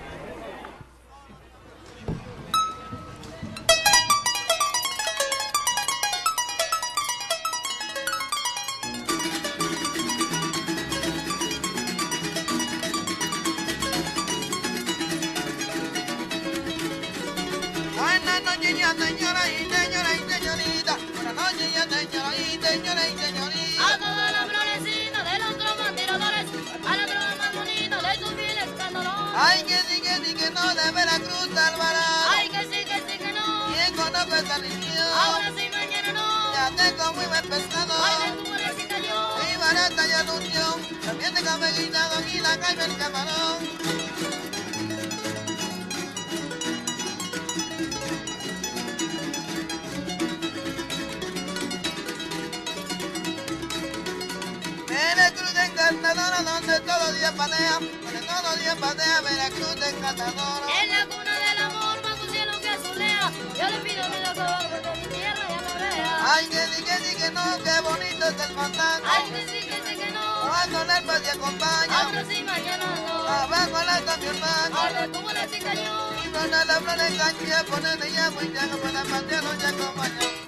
Donde 55.87 56.81
todo 56.81 57.13
día 57.13 57.33
patea, 57.33 57.79
donde 57.79 58.21
todo 58.27 58.57
día 58.57 58.75
patea, 58.75 59.21
Veracruz 59.21 59.77
encantadora. 59.87 60.67
En 60.83 60.91
la 60.91 61.07
cuna 61.07 61.39
del 61.39 61.59
amor, 61.59 61.99
un 62.23 62.29
cielo 62.29 62.61
que 62.61 62.69
azulea. 62.71 63.31
Yo 63.57 63.69
le 63.69 63.79
pido 63.79 64.09
mi 64.09 64.17
favor 64.35 64.67
porque 64.69 64.99
mi 64.99 65.07
tierra 65.15 65.49
ya 65.49 65.61
no 65.63 65.75
vea. 65.79 66.35
Ay, 66.35 66.47
que 66.49 66.67
sí, 66.67 66.83
que 66.83 66.97
sí, 66.97 67.17
que 67.17 67.31
no, 67.31 67.43
qué 67.63 67.81
bonito 67.83 68.27
es 68.27 68.49
el 68.49 68.55
fandango. 68.57 69.07
Ay, 69.07 69.31
que 69.31 69.47
sí, 69.47 69.69
que 69.69 69.83
sí, 69.89 69.97
que 69.97 70.11
no. 70.11 70.49
Cuando 70.49 70.83
el 70.83 71.05
paz 71.05 71.23
te 71.23 71.31
acompaña. 71.31 72.01
Ahora 72.01 72.25
sí, 72.25 72.43
mañana 72.43 72.85
no. 73.07 73.29
Abajo 73.29 73.85
la 73.87 73.99
está 73.99 74.17
mi 74.17 74.27
hermano. 74.27 74.77
Ahora 74.77 75.07
tú 75.07 75.23
la 75.23 75.49
chica 75.49 75.75
yo. 75.75 76.11
Y 76.25 76.29
con 76.31 76.51
la 76.51 76.81
flor 76.81 77.01
en 77.01 77.17
cancha, 77.17 77.65
ponete 77.71 78.11
ya 78.11 78.31
muy 78.31 78.53
ya, 78.53 78.67
para 78.83 79.05
patearlo 79.05 79.55
ya 79.55 79.69
acompañó. 79.69 80.46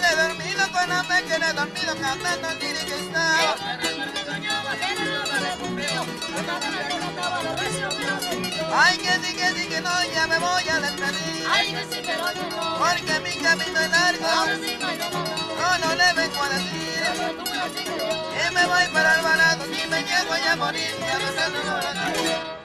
Quedé 0.00 0.16
dormido, 0.16 0.62
cuando 0.72 1.04
me 1.04 1.22
quedé 1.22 1.52
dormido, 1.52 1.94
cantando 2.00 2.48
el 2.50 2.58
tigre 2.58 2.84
que 2.84 2.94
cumplido. 5.60 6.06
Ay, 8.72 8.98
que 8.98 9.12
sí, 9.12 9.34
que 9.34 9.48
sí, 9.50 9.68
que 9.68 9.80
no, 9.80 9.90
ya 10.14 10.26
me 10.26 10.38
voy 10.38 10.68
a 10.68 10.80
despedir. 10.80 11.46
Ay, 11.50 11.72
que 11.72 11.94
sí, 11.94 12.02
pero 12.04 12.24
no, 12.24 12.50
no. 12.50 12.78
Porque 12.78 13.20
mi 13.20 13.42
camino 13.42 13.80
es 13.80 13.90
largo. 13.90 14.28
No, 15.60 15.78
no, 15.78 15.94
le 15.94 16.12
vengo 16.14 16.42
a 16.42 16.48
decir. 16.48 17.00
Y 18.32 18.54
me 18.54 18.66
voy 18.66 18.86
para 18.92 19.14
el 19.16 19.22
barato, 19.22 19.64
si 19.64 19.88
me 19.88 20.02
llego 20.02 20.36
ya 20.36 20.52
a 20.52 20.56
morir, 20.56 20.94
ya 21.00 21.18
me 21.18 21.32
sale 21.32 22.59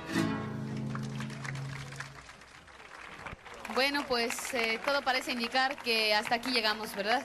Bueno, 3.96 4.10
pues 4.10 4.54
eh, 4.54 4.78
todo 4.84 5.02
parece 5.04 5.32
indicar 5.32 5.78
que 5.78 6.14
hasta 6.14 6.36
aquí 6.36 6.52
llegamos, 6.52 6.94
¿verdad? 6.96 7.22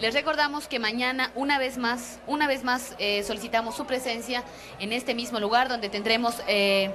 Les 0.00 0.12
recordamos 0.12 0.66
que 0.66 0.80
mañana, 0.80 1.30
una 1.36 1.60
vez 1.60 1.78
más, 1.78 2.18
una 2.26 2.48
vez 2.48 2.64
más, 2.64 2.96
eh, 2.98 3.22
solicitamos 3.22 3.76
su 3.76 3.86
presencia 3.86 4.42
en 4.80 4.92
este 4.92 5.14
mismo 5.14 5.38
lugar 5.38 5.68
donde 5.68 5.88
tendremos 5.88 6.42
eh, 6.48 6.90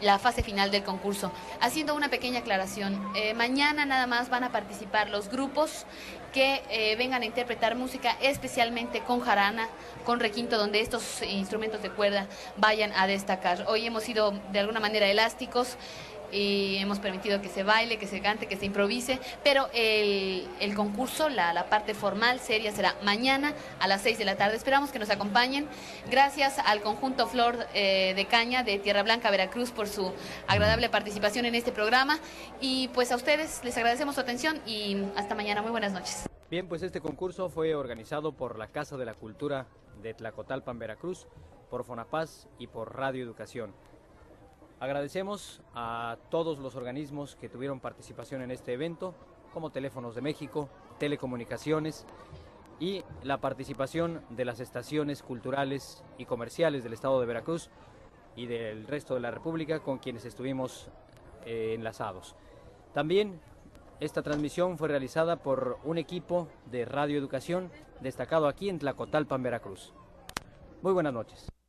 la 0.00 0.20
fase 0.20 0.44
final 0.44 0.70
del 0.70 0.84
concurso. 0.84 1.32
Haciendo 1.60 1.96
una 1.96 2.08
pequeña 2.08 2.38
aclaración, 2.38 3.12
mañana 3.34 3.84
nada 3.84 4.06
más 4.06 4.30
van 4.30 4.44
a 4.44 4.52
participar 4.52 5.10
los 5.10 5.28
grupos 5.28 5.84
que 6.32 6.94
vengan 6.96 7.20
a 7.20 7.26
interpretar 7.26 7.74
música, 7.74 8.16
especialmente 8.22 9.00
con 9.00 9.20
jarana, 9.20 9.68
con 10.06 10.18
requinto, 10.20 10.56
donde 10.56 10.80
estos 10.80 11.20
instrumentos 11.20 11.82
de 11.82 11.90
cuerda 11.90 12.28
vayan 12.56 12.92
a 12.94 13.06
destacar. 13.06 13.66
Hoy 13.68 13.84
hemos 13.86 14.04
sido 14.04 14.30
de 14.52 14.60
alguna 14.60 14.80
manera 14.80 15.06
elásticos 15.06 15.76
y 16.32 16.76
hemos 16.76 16.98
permitido 16.98 17.40
que 17.40 17.48
se 17.48 17.62
baile, 17.62 17.98
que 17.98 18.06
se 18.06 18.20
cante, 18.20 18.46
que 18.46 18.56
se 18.56 18.66
improvise, 18.66 19.18
pero 19.42 19.68
el, 19.72 20.46
el 20.60 20.74
concurso, 20.74 21.28
la, 21.28 21.52
la 21.52 21.68
parte 21.68 21.94
formal, 21.94 22.40
seria, 22.40 22.72
será 22.72 22.96
mañana 23.02 23.54
a 23.78 23.88
las 23.88 24.02
6 24.02 24.18
de 24.18 24.24
la 24.24 24.36
tarde. 24.36 24.56
Esperamos 24.56 24.90
que 24.90 24.98
nos 24.98 25.10
acompañen. 25.10 25.66
Gracias 26.10 26.58
al 26.58 26.80
conjunto 26.80 27.26
Flor 27.26 27.56
eh, 27.74 28.14
de 28.14 28.26
Caña 28.26 28.62
de 28.62 28.78
Tierra 28.78 29.02
Blanca, 29.02 29.30
Veracruz, 29.30 29.70
por 29.70 29.88
su 29.88 30.12
agradable 30.46 30.88
participación 30.88 31.46
en 31.46 31.54
este 31.54 31.72
programa. 31.72 32.18
Y 32.60 32.88
pues 32.88 33.12
a 33.12 33.16
ustedes 33.16 33.62
les 33.64 33.76
agradecemos 33.76 34.14
su 34.14 34.20
atención 34.20 34.60
y 34.66 34.96
hasta 35.16 35.34
mañana. 35.34 35.62
Muy 35.62 35.70
buenas 35.70 35.92
noches. 35.92 36.26
Bien, 36.50 36.66
pues 36.68 36.82
este 36.82 37.00
concurso 37.00 37.48
fue 37.48 37.74
organizado 37.74 38.32
por 38.32 38.58
la 38.58 38.68
Casa 38.68 38.96
de 38.96 39.04
la 39.04 39.14
Cultura 39.14 39.66
de 40.02 40.14
Tlacotalpan, 40.14 40.78
Veracruz, 40.78 41.26
por 41.70 41.84
Fonapaz 41.84 42.48
y 42.58 42.66
por 42.66 42.96
Radio 42.96 43.22
Educación. 43.22 43.72
Agradecemos 44.80 45.60
a 45.74 46.16
todos 46.30 46.58
los 46.58 46.74
organismos 46.74 47.36
que 47.36 47.50
tuvieron 47.50 47.80
participación 47.80 48.40
en 48.40 48.50
este 48.50 48.72
evento, 48.72 49.14
como 49.52 49.68
Teléfonos 49.68 50.14
de 50.14 50.22
México, 50.22 50.70
Telecomunicaciones 50.98 52.06
y 52.78 53.04
la 53.22 53.42
participación 53.42 54.22
de 54.30 54.46
las 54.46 54.58
estaciones 54.58 55.22
culturales 55.22 56.02
y 56.16 56.24
comerciales 56.24 56.82
del 56.82 56.94
estado 56.94 57.20
de 57.20 57.26
Veracruz 57.26 57.68
y 58.36 58.46
del 58.46 58.86
resto 58.86 59.12
de 59.12 59.20
la 59.20 59.30
República 59.30 59.80
con 59.80 59.98
quienes 59.98 60.24
estuvimos 60.24 60.88
eh, 61.44 61.74
enlazados. 61.74 62.34
También 62.94 63.38
esta 64.00 64.22
transmisión 64.22 64.78
fue 64.78 64.88
realizada 64.88 65.36
por 65.36 65.78
un 65.84 65.98
equipo 65.98 66.48
de 66.70 66.86
Radio 66.86 67.18
Educación 67.18 67.70
destacado 68.00 68.48
aquí 68.48 68.70
en 68.70 68.78
Tlacotalpan, 68.78 69.42
Veracruz. 69.42 69.92
Muy 70.80 70.94
buenas 70.94 71.12
noches. 71.12 71.59